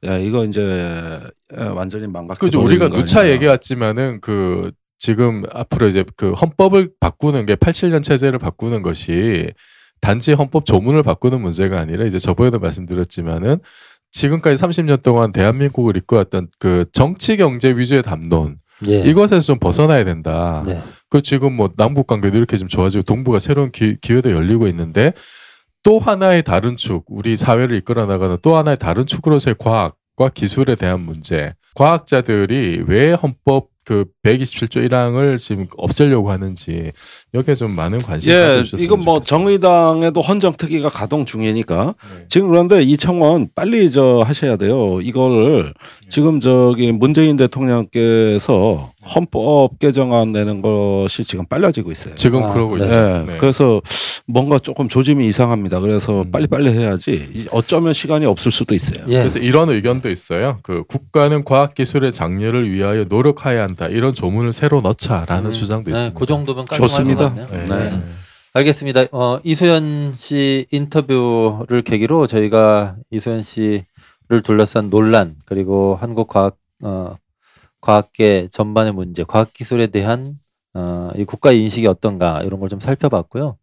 야, 0.05 0.17
이거 0.17 0.43
이제 0.45 0.61
예, 1.57 1.63
완전히 1.63 2.07
망가져. 2.07 2.39
그죠. 2.39 2.61
우리가 2.61 2.89
누차 2.89 3.29
얘기했지만은 3.29 4.19
그 4.21 4.71
지금 4.97 5.43
앞으로 5.51 5.87
이제 5.87 6.03
그 6.17 6.31
헌법을 6.33 6.89
바꾸는 6.99 7.45
게 7.45 7.55
87년 7.55 8.03
체제를 8.03 8.39
바꾸는 8.39 8.81
것이 8.81 9.51
단지 10.01 10.33
헌법 10.33 10.65
조문을 10.65 11.03
바꾸는 11.03 11.41
문제가 11.41 11.79
아니라 11.79 12.05
이제 12.05 12.19
저번에도 12.19 12.59
말씀드렸지만은 12.59 13.59
지금까지 14.11 14.61
30년 14.61 15.01
동안 15.01 15.31
대한민국을 15.31 15.97
이끌어왔던 15.97 16.49
그 16.59 16.85
정치 16.91 17.37
경제 17.37 17.69
위주의 17.69 18.01
담론 18.01 18.57
예. 18.87 18.99
이것에서 19.01 19.39
좀 19.39 19.59
벗어나야 19.59 20.03
된다. 20.03 20.63
네. 20.65 20.83
그 21.13 21.21
지금 21.21 21.55
뭐 21.55 21.69
남북 21.77 22.07
관계도 22.07 22.35
이렇게 22.35 22.57
좀 22.57 22.67
좋아지고 22.67 23.03
동북아 23.03 23.37
새로운 23.37 23.69
기, 23.69 23.97
기회도 24.01 24.31
열리고 24.31 24.65
있는데 24.69 25.13
또 25.83 25.99
하나의 25.99 26.41
다른 26.41 26.75
축 26.75 27.05
우리 27.07 27.37
사회를 27.37 27.77
이끌어 27.77 28.07
나가는 28.07 28.35
또 28.41 28.57
하나의 28.57 28.77
다른 28.77 29.05
축으로서의 29.05 29.57
과학과 29.59 30.29
기술에 30.33 30.73
대한 30.73 31.01
문제. 31.01 31.53
과학자들이 31.75 32.85
왜 32.87 33.11
헌법 33.11 33.67
그 33.85 34.05
127조 34.23 34.89
1항을 34.89 35.37
지금 35.37 35.67
없애려고 35.77 36.31
하는지 36.31 36.91
여기에 37.33 37.55
좀 37.55 37.71
많은 37.75 37.97
관심 37.99 38.31
예, 38.31 38.35
가져주셨으면 38.35 38.85
이건 38.85 38.99
뭐 38.99 39.15
좋겠습니다. 39.19 39.27
정의당에도 39.67 40.21
헌정특위가 40.21 40.89
가동 40.89 41.25
중이니까 41.25 41.95
네. 42.15 42.25
지금 42.29 42.49
그런데 42.49 42.83
이 42.83 42.95
청원 42.95 43.47
빨리 43.55 43.89
저 43.89 44.21
하셔야 44.25 44.55
돼요. 44.55 44.99
이거를 45.01 45.73
지금 46.09 46.39
저기 46.39 46.91
문재인 46.91 47.35
대통령께서 47.37 48.91
헌법 49.15 49.79
개정안 49.79 50.31
내는 50.31 50.61
것이 50.61 51.23
지금 51.23 51.45
빨라지고 51.47 51.91
있어요. 51.91 52.13
지금 52.15 52.43
아, 52.43 52.53
그러고 52.53 52.77
네. 52.77 52.85
있죠. 52.85 52.97
예, 52.99 53.31
네. 53.31 53.37
그래서 53.39 53.81
뭔가 54.25 54.57
조금 54.59 54.87
조짐이 54.87 55.27
이상합니다. 55.27 55.79
그래서 55.81 56.21
음. 56.21 56.31
빨리빨리 56.31 56.69
해야지 56.71 57.29
이- 57.33 57.45
어쩌면 57.51 57.93
시간이 57.93 58.25
없을 58.25 58.51
수도 58.51 58.73
있어요. 58.73 59.03
예. 59.09 59.17
그래서 59.17 59.39
이런 59.39 59.69
의견도 59.69 60.09
있어요. 60.09 60.59
그 60.63 60.83
국가는 60.87 61.43
과학기술의 61.43 62.13
장려를 62.13 62.71
위하여 62.71 63.03
노력해야 63.09 63.63
한다. 63.63 63.87
이런 63.87 64.13
조문을 64.13 64.53
새로 64.53 64.79
넣자라는 64.81 65.47
음, 65.47 65.51
주장도 65.51 65.85
네, 65.85 65.91
있습니다. 65.91 66.19
그 66.19 66.25
정도면 66.25 66.65
좋습니다. 66.67 67.22
것 67.23 67.35
같네요. 67.35 67.65
네. 67.65 67.89
네. 67.91 68.03
알겠습니다. 68.53 69.05
어, 69.11 69.39
이소연 69.43 70.13
씨 70.13 70.67
인터뷰를 70.71 71.81
계기로 71.81 72.27
저희가 72.27 72.97
이소연 73.09 73.41
씨를 73.41 74.43
둘러싼 74.43 74.89
논란 74.89 75.35
그리고 75.45 75.97
한국 75.99 76.27
과학 76.27 76.57
어, 76.83 77.15
과학계 77.81 78.47
전반의 78.51 78.93
문제, 78.93 79.23
과학 79.23 79.53
기술에 79.53 79.87
대한 79.87 80.37
어, 80.75 81.09
이 81.15 81.23
국가 81.25 81.51
인식이 81.51 81.87
어떤가 81.87 82.41
이런 82.43 82.59
걸 82.59 82.69
좀 82.69 82.79
살펴봤고요. 82.79 83.57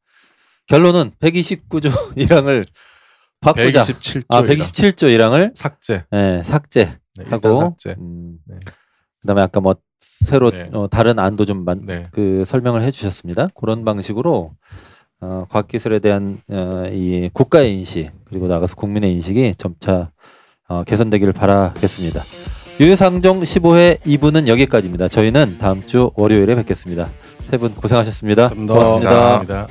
결론은 0.66 1.12
129조 1.20 1.90
1항을 2.16 2.66
바꾸자. 3.40 3.82
127조 3.82 4.24
아, 4.28 4.42
127조 4.42 5.02
1항을 5.16 5.56
삭제. 5.56 6.04
네, 6.10 6.42
삭제하고 6.42 7.48
네, 7.48 7.56
삭제. 7.56 7.94
음, 7.98 8.36
네. 8.46 8.56
그다음에 9.22 9.42
아까 9.42 9.60
뭐 9.60 9.74
새로 10.24 10.50
네. 10.50 10.68
어, 10.72 10.86
다른 10.88 11.18
안도 11.18 11.44
좀 11.44 11.64
만, 11.64 11.80
네. 11.84 12.06
그 12.12 12.44
설명을 12.46 12.82
해주셨습니다. 12.82 13.48
그런 13.54 13.84
방식으로 13.84 14.52
어, 15.22 15.46
과학기술에 15.50 15.98
대한 15.98 16.40
어, 16.48 16.84
이 16.92 17.30
국가의 17.32 17.76
인식 17.78 18.10
그리고 18.24 18.46
나가서 18.46 18.74
국민의 18.76 19.12
인식이 19.14 19.54
점차 19.58 20.10
어, 20.68 20.84
개선되기를 20.84 21.32
바라겠습니다. 21.32 22.22
유상종 22.80 23.40
15회 23.42 24.00
2부는 24.00 24.46
여기까지입니다. 24.48 25.08
저희는 25.08 25.58
다음 25.58 25.84
주 25.84 26.10
월요일에 26.14 26.54
뵙겠습니다. 26.54 27.08
세 27.50 27.56
분 27.58 27.74
고생하셨습니다. 27.74 28.50
고맙습니다. 28.50 29.10
감사합니다. 29.10 29.66